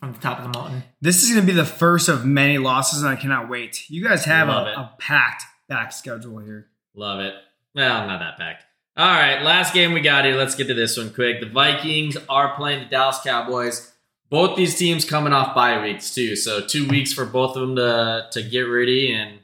[0.05, 0.83] from the top of the mountain.
[1.01, 3.89] This is going to be the first of many losses, and I cannot wait.
[3.89, 6.67] You guys have a, a packed back schedule here.
[6.93, 7.33] Love it.
[7.73, 8.63] Well, not that packed.
[8.97, 10.35] All right, last game we got here.
[10.35, 11.41] Let's get to this one quick.
[11.41, 13.91] The Vikings are playing the Dallas Cowboys.
[14.29, 17.75] Both these teams coming off bye weeks too, so two weeks for both of them
[17.75, 19.39] to to get ready and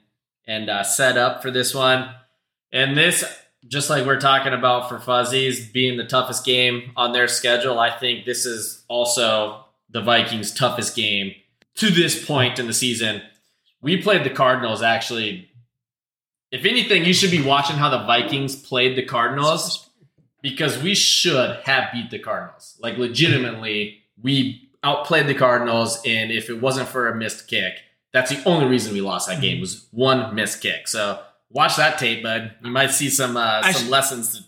[0.47, 2.09] and uh, set up for this one.
[2.71, 3.25] And this,
[3.67, 7.91] just like we're talking about for Fuzzies being the toughest game on their schedule, I
[7.91, 11.33] think this is also the Vikings' toughest game
[11.75, 13.21] to this point in the season.
[13.81, 15.51] We played the Cardinals actually
[16.51, 19.89] if anything, you should be watching how the Vikings played the Cardinals
[20.41, 22.77] because we should have beat the Cardinals.
[22.81, 27.75] Like legitimately, we outplayed the Cardinals, and if it wasn't for a missed kick,
[28.11, 30.89] that's the only reason we lost that game was one missed kick.
[30.89, 32.55] So watch that tape, bud.
[32.61, 34.47] You might see some uh, some sh- lessons to, to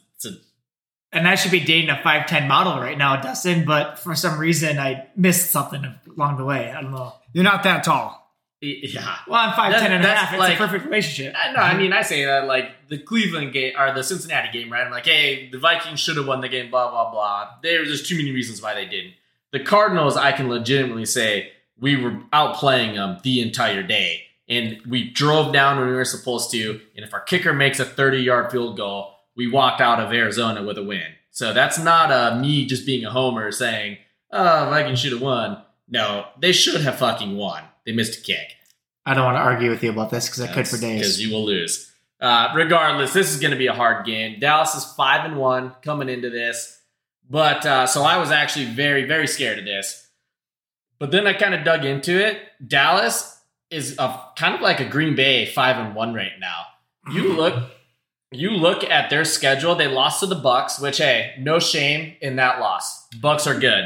[1.14, 4.80] And I should be dating a 5'10 model right now, Dustin, but for some reason
[4.80, 5.86] I missed something
[6.18, 6.72] along the way.
[6.72, 7.14] I don't know.
[7.34, 8.20] You're not that tall.
[8.62, 9.18] yeah.
[9.28, 10.34] Well, I'm 5'10 That- and a that's half.
[10.34, 11.36] It's like- a perfect relationship.
[11.38, 14.72] I- No, I mean I say that like the Cleveland game or the Cincinnati game,
[14.72, 14.86] right?
[14.86, 17.50] I'm like, hey, the Vikings should have won the game, blah blah blah.
[17.62, 19.14] There, there's too many reasons why they didn't.
[19.52, 25.12] The Cardinals, I can legitimately say we were outplaying them the entire day, and we
[25.12, 26.80] drove down when we were supposed to.
[26.96, 30.64] And if our kicker makes a 30 yard field goal, we walked out of Arizona
[30.64, 31.08] with a win.
[31.32, 33.98] So that's not uh, me just being a homer saying,
[34.32, 35.62] oh, Vikings should have won.
[35.88, 37.64] No, they should have fucking won.
[37.86, 38.56] They missed a kick
[39.06, 41.00] I don't want to argue with you about this because I could for days.
[41.00, 41.92] because you will lose.
[42.22, 44.40] Uh, regardless, this is going to be a hard game.
[44.40, 46.80] Dallas is five and one coming into this,
[47.30, 50.08] but uh, so I was actually very very scared of this.
[51.00, 52.40] But then I kind of dug into it.
[52.66, 56.62] Dallas is a, kind of like a Green Bay five and one right now.
[57.12, 57.56] You look,
[58.36, 59.76] you look at their schedule.
[59.76, 63.08] They lost to the Bucks, which hey, no shame in that loss.
[63.22, 63.86] Bucks are good.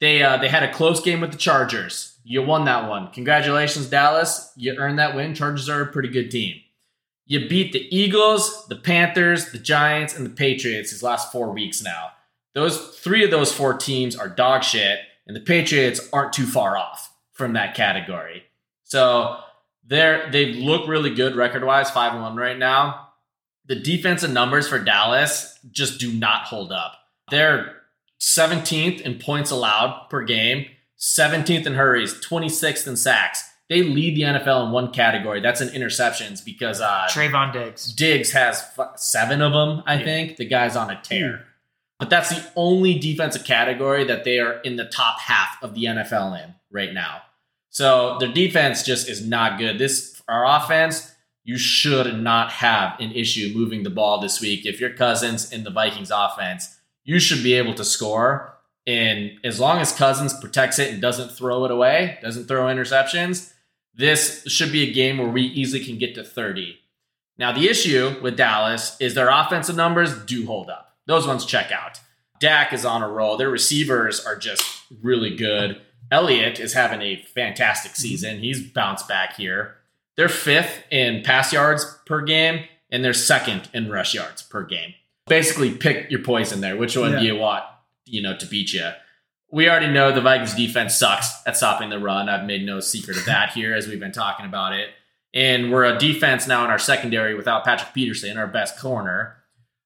[0.00, 2.18] They uh, they had a close game with the Chargers.
[2.24, 3.10] You won that one.
[3.12, 4.52] Congratulations, Dallas.
[4.56, 5.34] You earned that win.
[5.34, 6.60] Chargers are a pretty good team.
[7.24, 11.82] You beat the Eagles, the Panthers, the Giants, and the Patriots these last four weeks
[11.82, 12.10] now.
[12.54, 16.76] Those three of those four teams are dog shit, and the Patriots aren't too far
[16.76, 18.44] off from that category.
[18.84, 19.38] So
[19.84, 23.05] they're they look really good record wise, five and one right now.
[23.66, 26.94] The defensive numbers for Dallas just do not hold up.
[27.30, 27.74] They're
[28.20, 30.66] 17th in points allowed per game,
[30.98, 33.42] 17th in hurries, 26th in sacks.
[33.68, 35.40] They lead the NFL in one category.
[35.40, 37.92] That's in interceptions because uh, Trevon Diggs.
[37.92, 40.04] Diggs has f- seven of them, I Yeah.
[40.04, 40.36] think.
[40.36, 41.44] The guy's on a tear.
[41.98, 45.84] But that's the only defensive category that they are in the top half of the
[45.86, 47.22] NFL in right now.
[47.70, 49.78] So their defense just is not good.
[49.78, 51.12] This our offense,
[51.46, 54.66] you should not have an issue moving the ball this week.
[54.66, 58.58] If your Cousins in the Vikings offense, you should be able to score.
[58.84, 63.52] And as long as Cousins protects it and doesn't throw it away, doesn't throw interceptions,
[63.94, 66.80] this should be a game where we easily can get to 30.
[67.38, 70.96] Now, the issue with Dallas is their offensive numbers do hold up.
[71.06, 72.00] Those ones check out.
[72.40, 73.36] Dak is on a roll.
[73.36, 75.80] Their receivers are just really good.
[76.10, 78.40] Elliott is having a fantastic season.
[78.40, 79.76] He's bounced back here.
[80.16, 84.94] They're fifth in pass yards per game, and they're second in rush yards per game.
[85.26, 86.76] Basically, pick your poison there.
[86.76, 87.64] Which one do you want?
[88.06, 88.90] you know, to beat you.
[89.50, 92.28] We already know the Vikings defense sucks at stopping the run.
[92.28, 94.90] I've made no secret of that here as we've been talking about it.
[95.34, 99.36] And we're a defense now in our secondary without Patrick Peterson, our best corner.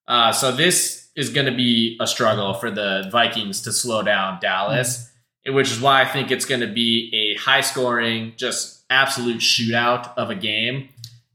[0.07, 4.39] Uh, so this is going to be a struggle for the Vikings to slow down
[4.41, 5.11] Dallas,
[5.47, 10.12] which is why I think it's going to be a high scoring, just absolute shootout
[10.16, 10.88] of a game.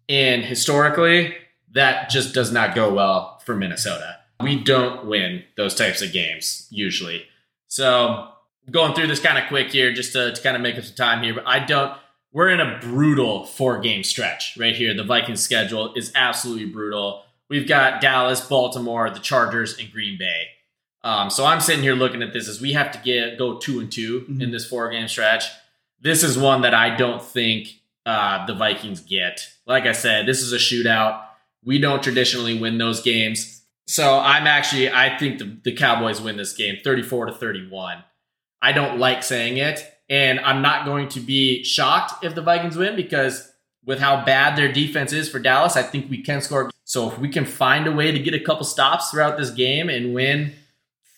[0.07, 1.35] And historically,
[1.73, 4.17] that just does not go well for Minnesota.
[4.41, 7.25] We don't win those types of games usually.
[7.67, 8.29] So
[8.69, 10.95] going through this kind of quick here, just to, to kind of make up some
[10.95, 11.93] time here, but I don't.
[12.33, 14.93] We're in a brutal four game stretch right here.
[14.93, 17.23] The Vikings schedule is absolutely brutal.
[17.49, 20.47] We've got Dallas, Baltimore, the Chargers, and Green Bay.
[21.03, 23.79] Um, so I'm sitting here looking at this as we have to get go two
[23.79, 24.41] and 2 Mm-hmm.
[24.41, 25.45] in this four game stretch.
[25.99, 27.67] This is one that I don't think
[28.05, 29.49] uh, the Vikings get.
[29.65, 31.23] Like I said, this is a shootout.
[31.63, 33.63] We don't traditionally win those games.
[33.87, 38.03] So I'm actually I think the, the Cowboys win this game 34 to 31.
[38.61, 42.77] I don't like saying it, and I'm not going to be shocked if the Vikings
[42.77, 43.51] win because
[43.85, 46.71] with how bad their defense is for Dallas, I think we can score.
[46.83, 49.89] So if we can find a way to get a couple stops throughout this game
[49.89, 50.53] and win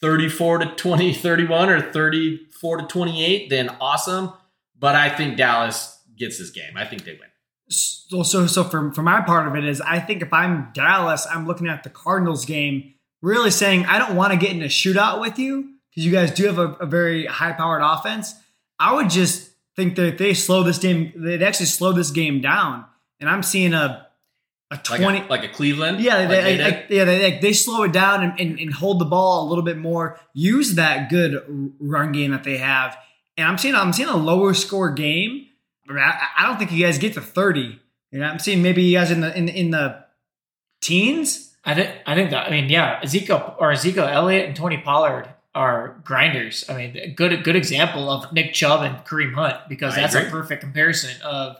[0.02, 4.34] 34 to 20, 31 or 34 to 28, then awesome.
[4.80, 6.76] But I think Dallas gets this game.
[6.76, 7.22] I think they win.
[7.70, 11.28] So, so, so for, for my part of it is, I think if I'm Dallas,
[11.30, 14.66] I'm looking at the Cardinals game, really saying I don't want to get in a
[14.68, 18.34] shootout with you because you guys do have a, a very high powered offense.
[18.80, 22.40] I would just think that if they slow this game, they'd actually slow this game
[22.42, 22.86] down.
[23.20, 24.04] And I'm seeing a
[24.70, 25.20] a Like, twenty.
[25.22, 26.00] a, like a Cleveland.
[26.02, 28.74] yeah, like they, they like- yeah, they, like, they slow it down and, and, and
[28.74, 30.20] hold the ball a little bit more.
[30.34, 32.98] Use that good run game that they have,
[33.38, 35.46] and I'm seeing I'm seeing a lower score game.
[35.90, 37.80] I, mean, I, I don't think you guys get to thirty.
[38.12, 40.04] You know, I'm seeing maybe you guys in the in, in the
[40.82, 41.56] teens.
[41.66, 45.28] I think I think that I mean yeah, Ezekiel or Ezekiel Elliott and Tony Pollard
[45.54, 46.66] are grinders.
[46.70, 50.16] I mean, a good good example of Nick Chubb and Kareem Hunt because I that's
[50.16, 50.30] agree.
[50.30, 51.58] a perfect comparison of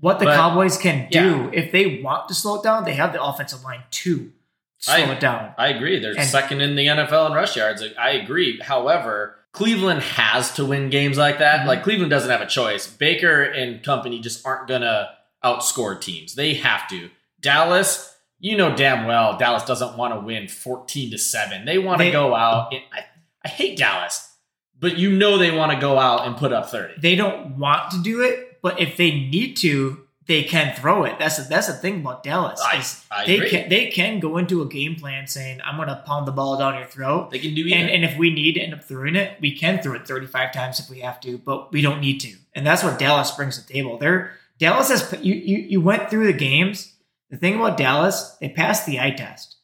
[0.00, 1.60] what the But- Cowboys can do yeah.
[1.60, 2.84] if they want to slow it down.
[2.84, 4.32] They have the offensive line to
[4.78, 5.54] slow I- it down.
[5.58, 5.98] I agree.
[6.00, 7.84] They're And- second in the NFL in rush yards.
[7.98, 8.58] I agree.
[8.60, 11.60] However, Cleveland has to win games like that.
[11.60, 11.66] Mhm.
[11.66, 12.86] Like Cleveland doesn't have a choice.
[12.86, 15.10] Baker and company just aren't gonna
[15.44, 16.34] outscore teams.
[16.34, 17.10] They have to.
[17.40, 21.64] Dallas, you know damn well Dallas doesn't want to win 14 to 7.
[21.64, 23.04] They want to go out and I,
[23.44, 24.30] I hate Dallas,
[24.78, 26.94] but you know they want to go out and put up 30.
[27.00, 31.18] They don't want to do it, but if they need to, they can throw it.
[31.18, 32.58] That's the, that's the thing about Dallas.
[32.64, 33.50] I, I they agree.
[33.50, 36.56] can they can go into a game plan saying I'm going to pound the ball
[36.58, 37.30] down your throat.
[37.30, 37.76] they can do either.
[37.76, 40.52] And, and if we need to end up throwing it, we can throw it 35
[40.52, 42.34] times if we have to, but we don't need to.
[42.54, 43.98] And that's what Dallas brings to the table.
[43.98, 46.94] They're Dallas has you you, you went through the games.
[47.28, 49.56] The thing about Dallas, they passed the eye test.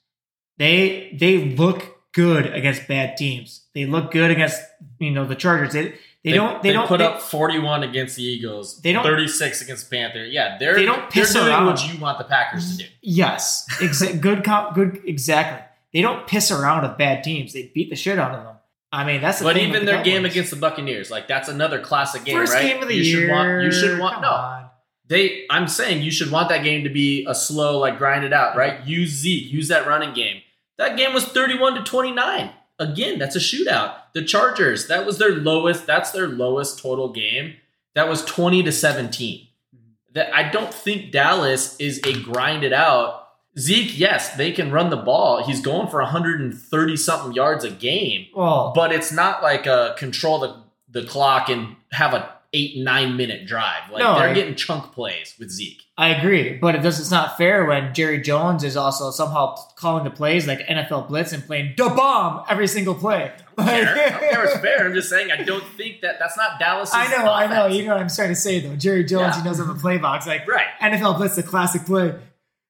[0.59, 3.64] They they look good against bad teams.
[3.75, 4.61] They look good against
[4.99, 5.73] you know the Chargers.
[5.73, 5.95] They
[6.31, 8.81] they, don't they, don't put they- up 41 against the Eagles.
[8.81, 10.24] They don't- 36 against Panther.
[10.24, 11.66] Yeah, they're They don't piss they're doing around.
[11.66, 12.89] what you want the Packers to do.
[13.03, 15.64] Yes, exa- good, com- good, exactly.
[15.93, 17.53] They don't piss around with bad teams.
[17.53, 18.55] They beat the shit out of them.
[18.93, 21.81] I mean, that's the But even their the game against the Buccaneers, like that's another
[21.81, 22.62] classic game, first right?
[22.62, 23.20] game of the you year.
[23.26, 24.31] should want you should want come no.
[24.31, 24.70] on.
[25.09, 28.33] They I'm saying you should want that game to be a slow, like grind it
[28.33, 28.87] out, right?
[28.87, 30.41] Use Zeke, use that running game.
[30.79, 32.51] That game was 31 to 29.
[32.79, 33.95] Again, that's a shootout.
[34.14, 37.57] The Chargers, that was their lowest, that's their lowest total game.
[37.95, 39.41] That was 20 to 17.
[39.41, 39.79] Mm-hmm.
[40.12, 43.26] That I don't think Dallas is a grinded out.
[43.59, 45.45] Zeke, yes, they can run the ball.
[45.45, 50.39] He's going for 130 something yards a game Well, but it's not like a control
[50.39, 53.90] the the clock and have a eight nine minute drive.
[53.90, 55.82] Like No, they're I- getting chunk plays with Zeke.
[55.99, 57.01] I agree, but it does.
[57.01, 61.32] It's not fair when Jerry Jones is also somehow calling the plays like NFL blitz
[61.32, 63.32] and playing the bomb every single play.
[63.59, 64.07] I don't care.
[64.07, 64.44] I don't care.
[64.44, 64.86] It's fair.
[64.86, 66.90] I'm just saying I don't think that that's not Dallas.
[66.94, 67.66] I know, I know.
[67.66, 68.76] You know what I'm trying to say though.
[68.76, 69.42] Jerry Jones, Yeah.
[69.42, 70.66] he knows on the play box like right.
[70.80, 72.14] NFL blitz, the classic play.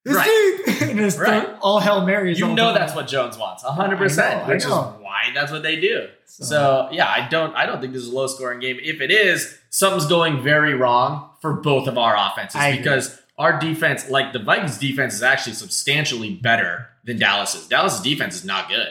[0.07, 0.63] It's Right.
[0.67, 0.81] deep.
[0.89, 1.47] and it's Right.
[1.61, 2.41] all hell marys.
[2.41, 3.63] You know that's what Jones wants.
[3.63, 4.49] hundred I know, percent.
[4.49, 6.09] Which is why that's what they do.
[6.25, 8.79] So- So yeah, I don't I don't think this is a low scoring game.
[8.83, 12.79] If it is, something's going very wrong for both of our offenses I agree.
[12.79, 17.69] because our defense, like the Vikings defense, is actually substantially better than Dallas's.
[17.69, 18.89] Dallas's defense is not good.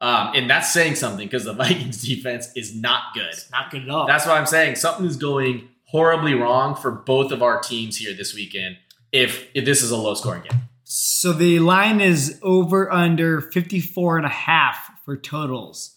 [0.00, 3.30] Um, and that's saying something because the Vikings defense is not good.
[3.32, 4.06] It's not good at all.
[4.06, 8.14] That's what I'm saying something is going horribly wrong for both of our teams here
[8.14, 8.76] this weekend
[9.10, 10.60] if, if this is a low scoring game.
[10.84, 15.96] So the line is over under 54 and a half for totals.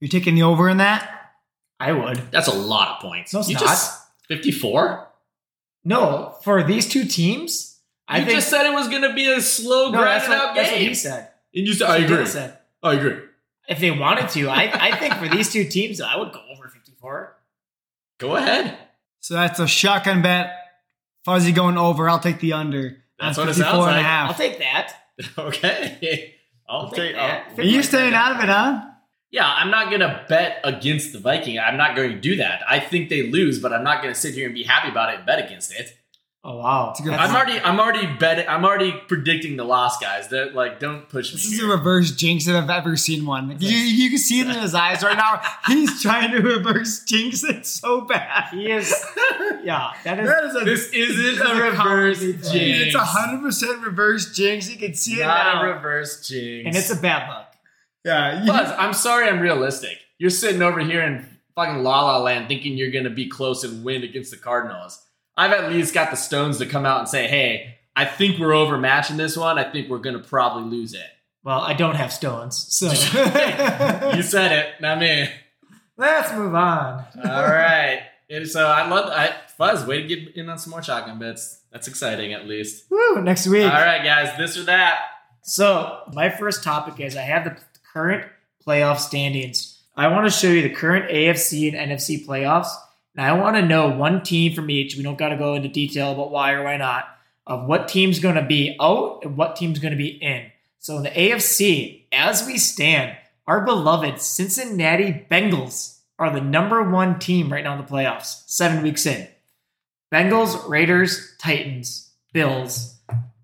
[0.00, 1.23] You're taking the over in that?
[1.80, 2.18] I would.
[2.30, 3.32] That's a lot of points.
[3.32, 3.78] No, it's you not.
[4.28, 5.08] 54?
[5.84, 9.30] No, for these two teams, I you think just said it was going to be
[9.30, 11.28] a slow, no, that's grinded what, out that's what he said.
[11.54, 12.26] And you said, I agree.
[12.26, 12.58] Said.
[12.82, 13.18] I agree.
[13.68, 16.68] If they wanted to, I, I think for these two teams, I would go over
[16.68, 17.36] 54.
[18.18, 18.78] Go ahead.
[19.20, 20.54] So that's a shotgun bet.
[21.24, 22.08] Fuzzy going over.
[22.08, 22.98] I'll take the under.
[23.18, 24.06] That's on what it sounds 54 and a like.
[24.06, 24.28] half.
[24.30, 24.94] I'll take that.
[25.38, 26.34] Okay.
[26.68, 27.46] I'll I'll take take that.
[27.50, 28.84] I'll- Are you staying out of it, huh?
[29.34, 31.58] Yeah, I'm not gonna bet against the Viking.
[31.58, 32.60] I'm not going to do that.
[32.68, 35.16] I think they lose, but I'm not gonna sit here and be happy about it
[35.16, 35.92] and bet against it.
[36.44, 36.94] Oh, wow.
[36.96, 40.28] a good I'm already I'm already betting I'm already predicting the loss, guys.
[40.28, 41.38] That like don't push me.
[41.38, 43.56] This is a reverse jinx if I've ever seen one.
[43.58, 45.40] You, you can see it in his eyes right now.
[45.66, 48.50] He's trying to reverse jinx it so bad.
[48.52, 48.94] he is,
[49.64, 50.28] yeah, that is.
[50.28, 52.52] That is a, This isn't a a reverse jinx.
[52.52, 52.86] thing.
[52.86, 54.70] it's a hundred percent reverse jinx.
[54.70, 55.62] You can see it not now.
[55.62, 56.66] a reverse jinx.
[56.68, 57.43] and it's a bad luck.
[58.04, 59.98] Yeah, you- Buzz, I'm sorry I'm realistic.
[60.18, 63.84] You're sitting over here in fucking La La Land thinking you're gonna be close and
[63.84, 65.00] win against the Cardinals.
[65.36, 68.52] I've at least got the stones to come out and say, hey, I think we're
[68.54, 69.58] overmatching this one.
[69.58, 71.06] I think we're gonna probably lose it.
[71.42, 72.86] Well, I don't have stones, so
[74.14, 75.28] You said it, not me.
[75.96, 77.04] let's move on.
[77.24, 78.00] All right.
[78.30, 81.60] And so I love I Fuzz, way to get in on some more shotgun bits.
[81.72, 82.84] That's exciting at least.
[82.90, 83.64] Woo, next week.
[83.64, 84.98] All right, guys, this or that.
[85.42, 87.56] So, my first topic is I have the
[87.94, 88.26] current
[88.66, 89.80] playoff standings.
[89.96, 92.68] I want to show you the current AFC and NFC playoffs.
[93.16, 94.96] And I want to know one team from each.
[94.96, 97.04] We don't got to go into detail about why or why not,
[97.46, 100.50] of what team's going to be out and what team's going to be in.
[100.80, 103.16] So, in the AFC, as we stand,
[103.46, 108.82] our beloved Cincinnati Bengals are the number one team right now in the playoffs, seven
[108.82, 109.28] weeks in.
[110.12, 112.98] Bengals, Raiders, Titans, Bills,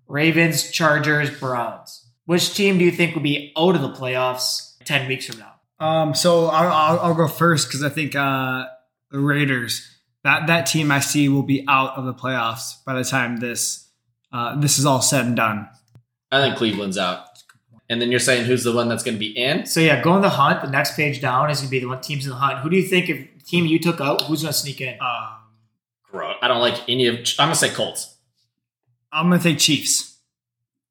[0.07, 2.00] Ravens, Chargers, Browns.
[2.31, 5.85] Which team do you think will be out of the playoffs 10 weeks from now?
[5.85, 8.67] Um, so I'll, I'll, I'll go first because I think uh,
[9.09, 9.85] the Raiders
[10.23, 13.85] that that team I see will be out of the playoffs by the time this
[14.31, 15.67] uh, this is all said and done.
[16.31, 17.25] I think Cleveland's out.
[17.89, 19.65] And then you're saying who's the one that's gonna be in?
[19.65, 20.61] So, yeah, go on the hunt.
[20.61, 22.59] The next page down is going to be the one teams in the hunt.
[22.59, 24.97] Who do you think, if team you took out, who's going to sneak in?
[25.01, 25.33] Um,
[26.09, 26.37] Gross.
[26.41, 28.15] I don't like any of I'm gonna say Colts.
[29.11, 30.10] I'm gonna say Chiefs.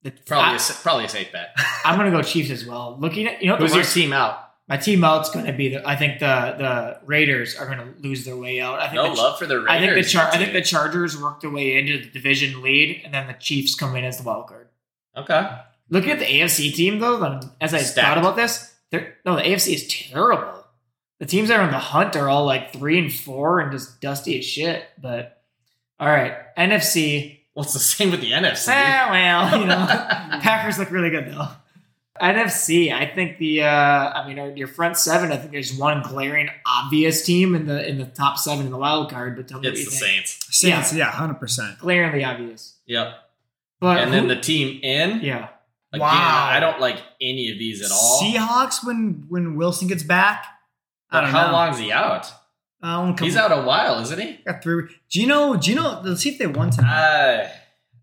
[0.03, 1.55] The- Probably I, a, sa- probably a safe bet.
[1.85, 2.97] I'm going to go Chiefs as well.
[2.99, 4.47] Looking at, you know, Who's your team out?
[4.69, 8.01] my team out's going to be the, I think the the Raiders are going to
[8.01, 8.79] lose their way out.
[8.79, 9.69] I think No the, love for the Raiders.
[9.71, 13.03] I think the Char- I think the Chargers work their way into the division lead,
[13.05, 14.69] and then the Chiefs come in as the wild card.
[15.17, 15.51] Okay.
[15.89, 18.07] Looking at the AFC team though, then, as I Stacked.
[18.07, 20.65] thought about this, no, the AFC is terrible.
[21.19, 24.01] The teams that are in the hunt are all like three and four and just
[24.01, 24.85] dusty as shit.
[25.03, 25.43] But
[25.99, 27.40] all right, NFC.
[27.61, 28.69] Well, it's the same with the NFC.
[28.71, 29.77] Ah, well, you know,
[30.41, 31.49] Packers look really good though.
[32.21, 35.31] NFC, I think the, uh, I mean, your front seven.
[35.33, 38.79] I think there's one glaring obvious team in the in the top seven in the
[38.79, 39.37] wild card.
[39.37, 40.27] But tell me what it's you the think.
[40.27, 40.47] Saints.
[40.59, 41.79] Saints, yeah, hundred percent.
[41.79, 42.77] Glaringly obvious.
[42.87, 43.15] Yep.
[43.81, 45.21] But And then the team in.
[45.21, 45.49] yeah,
[45.93, 46.49] Again, Wow.
[46.51, 48.23] I don't like any of these at all.
[48.23, 50.47] Seahawks when when Wilson gets back.
[51.11, 51.53] I don't how know.
[51.53, 52.31] long is he out?
[52.83, 54.39] Um, He's out a while, isn't he?
[54.47, 54.89] Got through.
[55.11, 55.57] Do you know?
[55.57, 56.01] Do you know?
[56.05, 56.91] Let's see if they won tonight.
[56.91, 57.49] Uh,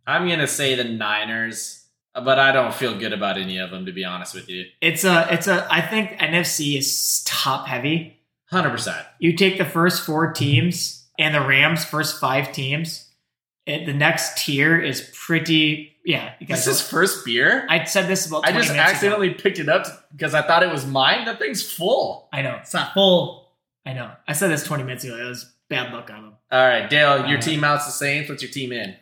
[0.06, 3.92] I'm gonna say the Niners, but I don't feel good about any of them to
[3.92, 4.66] be honest with you.
[4.82, 5.68] it's a it's a.
[5.72, 8.20] I think NFC is top heavy.
[8.52, 9.06] Hundred percent.
[9.20, 13.10] You take the first four teams and the Rams first five teams.
[13.66, 15.94] It, the next tier is pretty.
[16.06, 16.34] Yeah.
[16.40, 17.66] This is first beer.
[17.70, 18.46] I said this about.
[18.46, 18.80] I just minutes ago.
[18.80, 21.26] accidentally picked it up because I thought it was mine.
[21.26, 22.30] That thing's full.
[22.32, 22.58] I know.
[22.62, 23.47] It's not full.
[23.88, 24.12] I know.
[24.28, 25.16] I said this twenty minutes ago.
[25.16, 26.34] It was bad luck on them.
[26.52, 28.30] All right, Dale, your Uh, team out's the Saints.
[28.30, 28.96] What's your team in?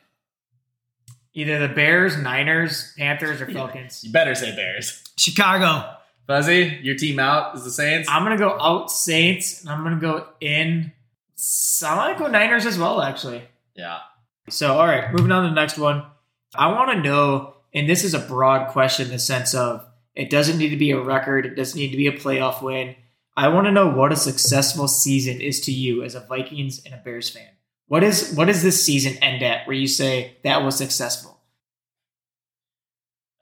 [1.33, 4.03] Either the Bears, Niners, Panthers, or Falcons.
[4.03, 5.03] You better say Bears.
[5.17, 5.91] Chicago.
[6.27, 8.07] Fuzzy, your team out is the Saints.
[8.09, 10.91] I'm gonna go out Saints, and I'm gonna go in.
[11.35, 13.43] So I'm gonna go Niners as well, actually.
[13.75, 13.99] yeah.
[14.49, 16.03] So, all right, moving on to the next one.
[16.53, 19.83] I want to know, and this is a broad question in the sense of
[20.13, 22.95] it doesn't need to be a record, it doesn't need to be a playoff win.
[23.37, 26.93] I want to know what a successful season is to you as a Vikings and
[26.93, 27.49] a Bears fan.
[27.87, 31.39] What is what does this season end at where you say that was successful?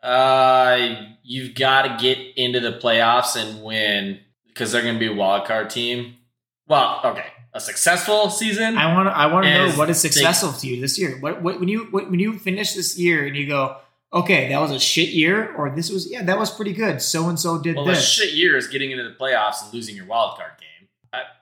[0.01, 5.07] Uh, you've got to get into the playoffs and win because they're going to be
[5.07, 6.15] a wild card team.
[6.67, 8.77] Well, okay, a successful season.
[8.77, 11.17] I want to I want to know what is they- successful to you this year.
[11.19, 13.77] What, what when you what, when you finish this year and you go,
[14.13, 17.01] okay, that was a shit year, or this was yeah, that was pretty good.
[17.01, 18.07] So and so did well, this.
[18.07, 20.69] shit year is getting into the playoffs and losing your wild card game.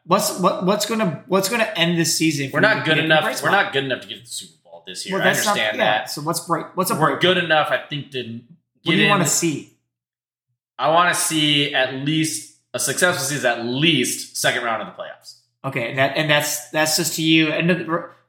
[0.06, 2.50] What's what what's gonna what's gonna end this season?
[2.52, 3.44] We're not good enough.
[3.44, 5.18] We're not good enough to get to the Super Bowl this year.
[5.18, 6.10] Well, I that's not- understand yeah, that.
[6.10, 6.66] So what's bright?
[6.76, 8.44] What's a We're good enough, I think, to get
[8.84, 9.78] What do you want to see?
[10.78, 15.02] I want to see at least a successful season, at least second round of the
[15.02, 15.36] playoffs.
[15.64, 17.50] Okay, that and that's that's just to you.
[17.50, 17.70] And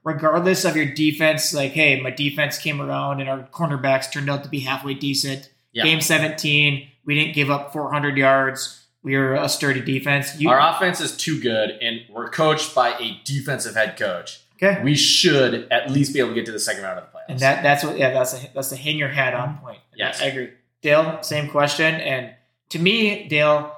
[0.05, 4.43] regardless of your defense, like, hey, my defense came around and our cornerbacks turned out
[4.45, 5.51] to be halfway decent.
[5.73, 5.85] Yeah.
[5.85, 8.85] Game seventeen, we didn't give up 400 yards.
[9.03, 10.39] We are a sturdy defense.
[10.39, 14.41] You, Our offense is too good, and we're coached by a defensive head coach.
[14.63, 17.11] okay, We should at least be able to get to the second round of the
[17.19, 17.25] playoffs.
[17.31, 19.79] and that that's what yeah that's a that's a hang your hat on point.
[19.97, 20.21] Yes.
[20.21, 20.51] I agree.
[20.83, 22.35] Dale, same question, and
[22.71, 23.73] to me, Dale,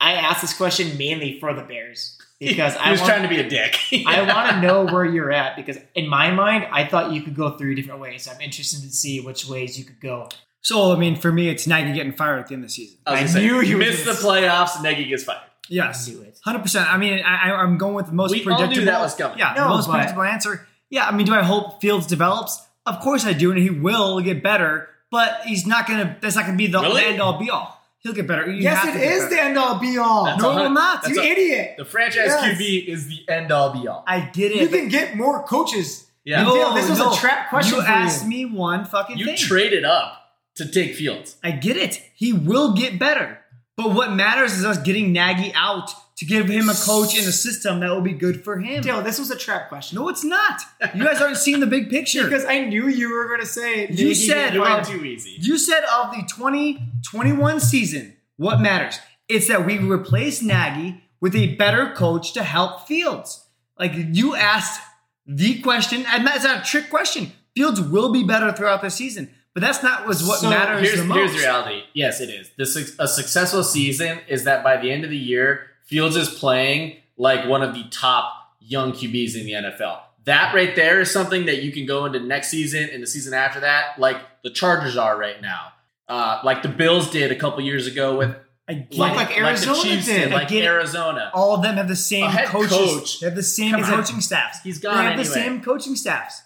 [0.00, 3.28] I asked this question mainly for the Bears because he I was want, trying to
[3.28, 3.78] be a dick.
[4.06, 7.34] I want to know where you're at because in my mind, I thought you could
[7.36, 8.28] go three different ways.
[8.28, 10.28] I'm interested to see which ways you could go.
[10.60, 12.98] So I mean, for me, it's Nagy getting fired at the end of the season.
[13.06, 15.40] I, I gonna say, knew you were missed the gonna- playoffs, and Nagy gets fired.
[15.70, 16.92] Yes, I knew hundred percent.
[16.92, 18.86] I mean, I, I- I'm going with the most We all knew predictable.
[18.86, 19.38] that was coming.
[19.38, 20.66] Yeah, No, the most but- predictable answer.
[20.90, 22.60] Yeah, I mean, do I hope Fields develops?
[22.86, 24.88] Of course I do, and he will get better.
[25.10, 26.16] But he's not gonna.
[26.20, 27.04] That's not gonna be the Really?
[27.04, 27.77] end all be all.
[28.00, 28.46] He'll get better.
[28.50, 29.34] You Yes, it is it to get is better.
[29.34, 30.24] the end all be all.
[30.26, 31.08] That's No, a it will not.
[31.08, 31.74] you a- idiot.
[31.78, 32.44] The franchise Yes.
[32.58, 34.04] QB is the end all be all.
[34.06, 34.58] I get it.
[34.62, 36.06] You can get more coaches.
[36.24, 36.42] Yeah.
[36.42, 37.94] No, this was a trap question You for you.
[37.94, 39.36] asked me one fucking You thing.
[39.36, 40.14] traded up
[40.56, 41.36] to take Fields.
[41.42, 42.00] I get it.
[42.14, 43.38] He will get better.
[43.76, 47.32] But what matters is us getting Nagy out to give him a coach and a
[47.32, 48.82] system that will be good for him.
[48.82, 49.96] Dale, this was a trap question.
[49.96, 50.60] No, it's not.
[50.94, 52.24] You guys aren't seeing the big picture.
[52.24, 53.90] Because I knew you were going to say it.
[53.90, 55.36] You said, didn't Way want- uh, too easy.
[55.38, 58.98] you said of the 2021 season, what matters?
[59.28, 63.44] It's that we replace Nagy with a better coach to help Fields.
[63.78, 64.80] Like you asked
[65.26, 67.32] the question, and that's not a trick question.
[67.54, 70.98] Fields will be better throughout the season, but that's not was what So matters here's,
[70.98, 71.16] the most.
[71.18, 71.82] here's the reality.
[71.92, 72.50] Yes, it is.
[72.56, 76.28] The, suc- a successful season is that by the end of the year, Fields is
[76.28, 79.98] playing like one of the top young QBs in the NFL.
[80.24, 83.32] That right there is something that you can go into next season and the season
[83.34, 85.72] after that, like the Chargers are right now.
[86.06, 88.36] Uh, like the Bills did a couple years ago with
[88.68, 90.24] get Like- like Arizona the Chiefs did.
[90.24, 90.62] did, like it.
[90.64, 91.30] Arizona.
[91.34, 92.70] all of them have the same coaches.
[92.70, 93.20] coach.
[93.20, 94.60] They have the same coaching staffs.
[94.62, 95.24] He's They gone have anyway.
[95.24, 96.42] the same coaching staffs.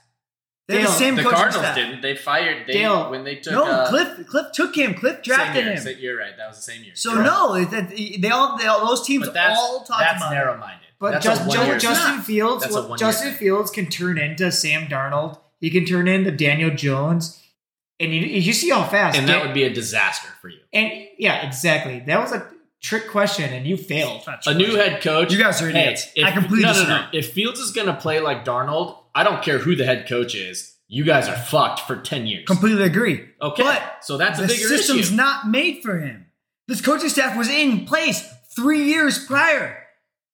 [0.68, 1.74] They have the same the coaching Cardinals staff.
[1.74, 2.00] didn't.
[2.02, 3.10] They fired they, Dale.
[3.10, 4.24] when they took No, uh, Kliff.
[4.26, 4.94] Kliff took him.
[4.94, 5.72] Kliff same drafted year.
[5.74, 5.80] him.
[5.82, 6.36] So you're right.
[6.36, 6.92] That was the same year.
[6.94, 7.24] So right.
[7.24, 10.32] no, it- that- they all, they all those teams but that's all talk that's about.
[10.32, 10.36] it.
[10.36, 10.78] narrow-minded.
[11.00, 12.24] But that's just, a Ju- one-year Justin not.
[12.26, 13.38] Fields, That's a Justin thing.
[13.38, 15.38] Fields can turn into Sam Darnold.
[15.60, 17.42] He can turn into Daniel Jones,
[17.98, 19.18] and you, you see how fast.
[19.18, 20.58] and Dan- that would be a disaster for you.
[20.72, 22.00] and yeah, exactly.
[22.06, 22.46] That was a
[22.80, 24.22] trick question, and you failed.
[24.46, 25.32] A new head coach.
[25.32, 26.06] You guys are Hey, idiots.
[26.14, 27.06] if, I completely no, no, no.
[27.12, 30.34] If Fields is going to play like Darnold, I don't care who the head coach
[30.34, 30.76] is.
[30.88, 32.44] You guys are fucked for ten years.
[32.46, 33.24] Completely agree.
[33.40, 35.14] Okay, But so that's a the bigger system's issue.
[35.16, 36.26] not made for him.
[36.68, 39.78] This coaching staff was in place three years prior.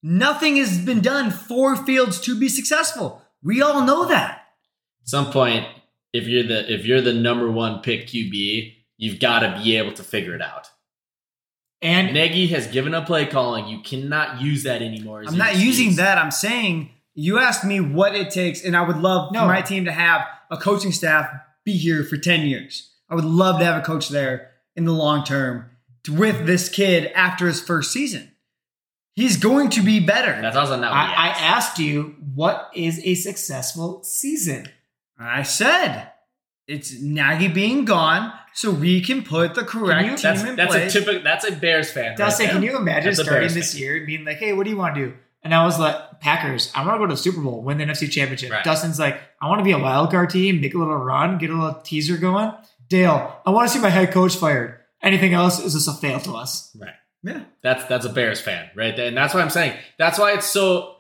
[0.03, 3.23] Nothing has been done for Fields to be successful.
[3.43, 4.47] We all know that.
[5.03, 5.67] At some point,
[6.13, 9.93] if you're the if you're the number one pick QB, you've got to be able
[9.93, 10.71] to figure it out.
[11.81, 13.69] And Nagy has given up play calling.
[13.69, 15.23] You cannot use that anymore.
[15.27, 15.79] I'm not excuse.
[15.79, 16.19] using that.
[16.19, 19.41] I'm saying you asked me what it takes, and I would love No.
[19.41, 21.29] for my team to have a coaching staff
[21.65, 22.91] be here for 10 years.
[23.11, 25.71] I would love to have a coach there in the long term
[26.05, 28.31] to, with this kid after his first season.
[29.15, 30.41] He's going to be better.
[30.41, 31.41] That's also not what I, I asked.
[31.43, 34.69] asked you, what is a successful season?
[35.19, 36.13] I said
[36.69, 40.71] it's Nagy being gone, so we can put the correct you- team That's in that's
[40.73, 40.95] place.
[40.95, 41.23] a typical.
[41.25, 42.17] That's a Bears fan.
[42.17, 43.81] Dustin, right can you imagine That's starting this fan.
[43.83, 45.15] year and being like, hey, what do you want to do?
[45.49, 47.85] And I was like, Packers, I want to go to the Super Bowl, win the
[47.85, 48.51] NFC Championship.
[48.51, 48.63] Right.
[48.63, 51.49] Dustin's like, I want to be a wild card team, make a little run, get
[51.49, 52.53] a little teaser going.
[52.87, 54.79] Dale, I want to see my head coach fired.
[55.03, 56.77] Anything else is just a fail to us.
[56.79, 56.93] Right.
[57.23, 57.45] yeah.
[57.63, 59.75] That's that's a Bears fan right there, and that's what I'm saying.
[59.97, 60.97] That's why it's so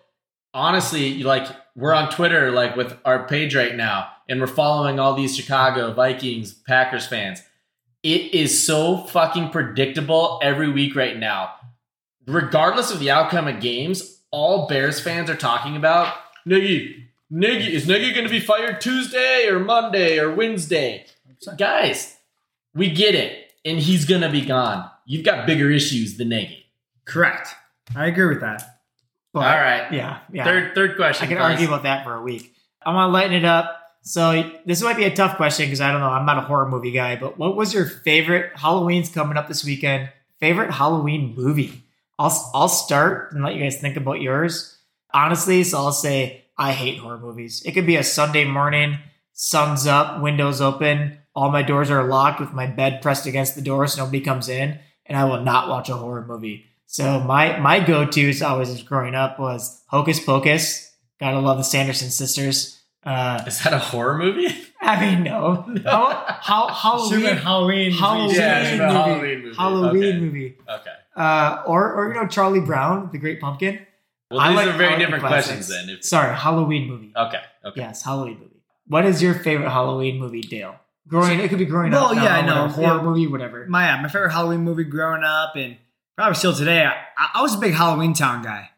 [0.54, 1.46] honestly like
[1.76, 5.92] we're on Twitter like with our page right now, and we're following all these Chicago
[5.92, 7.42] Vikings Packers fans.
[8.02, 11.52] It is so fucking predictable every week right now.
[12.26, 16.14] Regardless of the outcome of games, all Bears fans are talking about
[16.44, 17.04] Nagy.
[17.30, 21.04] Nagy is Nagy going to be fired Tuesday or Monday or Wednesday?
[21.56, 22.16] Guys,
[22.74, 24.90] we get it, and he's going to be gone.
[25.06, 26.66] You've got bigger issues than Nagy.
[27.04, 27.54] Correct.
[27.94, 28.80] I agree with that.
[29.32, 29.92] But, All right.
[29.92, 30.20] Yeah.
[30.32, 30.44] Yeah.
[30.44, 31.24] Third third question.
[31.24, 31.52] I can guys.
[31.52, 32.54] argue about that for a week.
[32.82, 33.74] I want to lighten it up.
[34.02, 36.08] So this might be a tough question because I don't know.
[36.08, 39.64] I'm not a horror movie guy, but what was your favorite Halloween's coming up this
[39.64, 40.10] weekend?
[40.40, 41.82] Favorite Halloween movie?
[42.18, 44.78] I'll I'll start and let you guys think about yours.
[45.12, 47.62] Honestly, so I'll say I hate horror movies.
[47.64, 48.98] It could be a Sunday morning,
[49.32, 53.62] sun's up, windows open, all my doors are locked with my bed pressed against the
[53.62, 56.64] door so nobody comes in, and I will not watch a horror movie.
[56.86, 60.92] So my my go tos always as growing up was Hocus Pocus.
[61.20, 62.80] Gotta love the Sanderson sisters.
[63.04, 64.48] Uh, Is that a horror movie?
[64.80, 65.64] I mean, no.
[65.84, 67.92] How, how Halloween, Halloween.
[67.92, 68.78] Halloween, Yeah, movie.
[68.92, 69.56] Halloween movie.
[69.56, 70.18] Halloween Okay.
[70.20, 70.56] movie.
[70.68, 70.90] Okay.
[71.18, 73.80] Uh, or or you know Charlie Brown, the Great Pumpkin.
[74.30, 75.46] Well, I these like- are very like different classics.
[75.56, 75.96] questions then.
[75.96, 77.12] If, Sorry, Halloween movie.
[77.16, 77.40] okay.
[77.64, 77.80] Okay.
[77.80, 78.62] Yes, Halloween movie.
[78.86, 80.76] What is your favorite Halloween movie, Dale?
[81.08, 82.14] Growing, it could be growing Well, up.
[82.16, 82.68] Well, yeah, I know.
[82.68, 83.02] Horror Yeah.
[83.02, 83.66] movie, whatever.
[83.66, 85.76] My, yeah, my favorite Halloween movie growing up and
[86.16, 86.84] probably still today.
[86.84, 88.70] I, I was a big Halloweentown guy.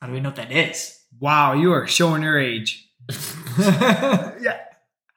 [0.00, 0.98] How do we know what that is?
[1.18, 2.86] Wow, you are showing your age.
[3.58, 4.58] yeah.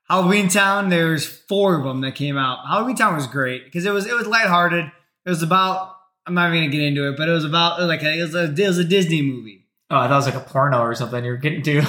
[0.09, 2.65] Halloweentown, there's four of them that came out.
[2.65, 4.85] Halloweentown was great because it was it was lighthearted.
[5.25, 5.92] It was about
[6.25, 8.35] I'm not even gonna get into it, but it was about like a, it was
[8.35, 9.65] a it was a Disney movie.
[9.89, 11.81] Oh, that was like a porno or something you were getting to.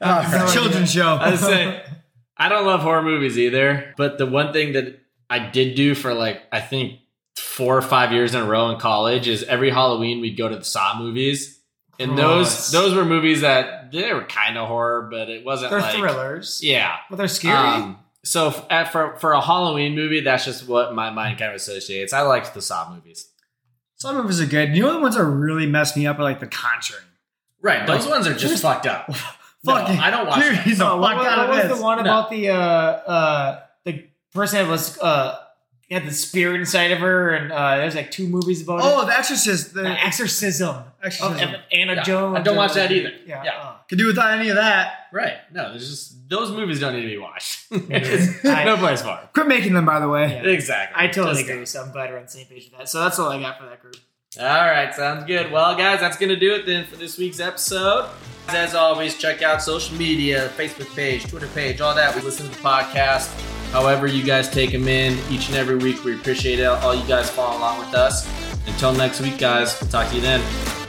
[0.00, 1.14] Uh, children's show.
[1.14, 1.80] I was saying,
[2.36, 5.00] I don't love horror movies either, but the one thing that
[5.30, 7.00] I did do for like I think
[7.36, 10.56] four or five years in a row in college is every Halloween we'd go to
[10.56, 11.60] the Saw movies,
[11.98, 12.70] and Gross.
[12.70, 15.94] those those were movies that they were kind of horror, but it wasn't They're like
[15.96, 16.60] thrillers.
[16.62, 16.96] yeah.
[17.08, 17.56] But they're scary.
[17.56, 21.56] Um, so at, for for a Halloween movie, that's just what my mind kind of
[21.56, 22.12] associates.
[22.12, 23.28] I liked the Saw movies.
[23.96, 24.74] Some movies are good.
[24.76, 27.04] You know the ones that really messed me up are like The Conjuring.
[27.62, 29.08] Right, those ones are just fucked up.
[29.66, 30.64] No, I don't watch Dude, that.
[30.64, 31.78] he's a Oh, what, fuck what of was this.
[31.78, 32.02] the one No.
[32.02, 35.38] about the uh uh the person that was uh
[35.94, 38.82] had the spirit inside of her and uh there's like two movies about it.
[38.84, 39.74] Oh, The Exorcist.
[39.74, 40.84] The, The exorcism.
[41.02, 41.54] Exorcism.
[41.54, 42.36] Of Anna Yeah, Jones.
[42.38, 43.12] I don't watch that either.
[43.26, 43.42] Yeah.
[43.44, 43.50] Yeah.
[43.58, 45.06] uh, Could do without any of that.
[45.12, 45.34] Right.
[45.52, 47.66] No, there's just those movies don't need to be watched.
[47.72, 50.28] I- no place for Quit making them, by the way.
[50.28, 50.50] Yeah.
[50.50, 51.02] Exactly.
[51.02, 51.66] I totally Just- agree.
[51.66, 52.88] So I'm glad we're on the same page with that.
[52.88, 53.96] So that's all I got for that group.
[54.40, 55.52] All right, sounds good.
[55.52, 58.08] Well, guys, that's gonna do it then for this week's episode.
[58.48, 62.16] As always, check out social media, Facebook page, Twitter page, all that.
[62.16, 63.30] We listen to the podcast.
[63.74, 66.04] However, you guys take them in each and every week.
[66.04, 66.64] We appreciate it.
[66.64, 68.24] All you guys follow along with us.
[68.68, 69.76] Until next week, guys.
[69.80, 70.83] We'll talk to you then.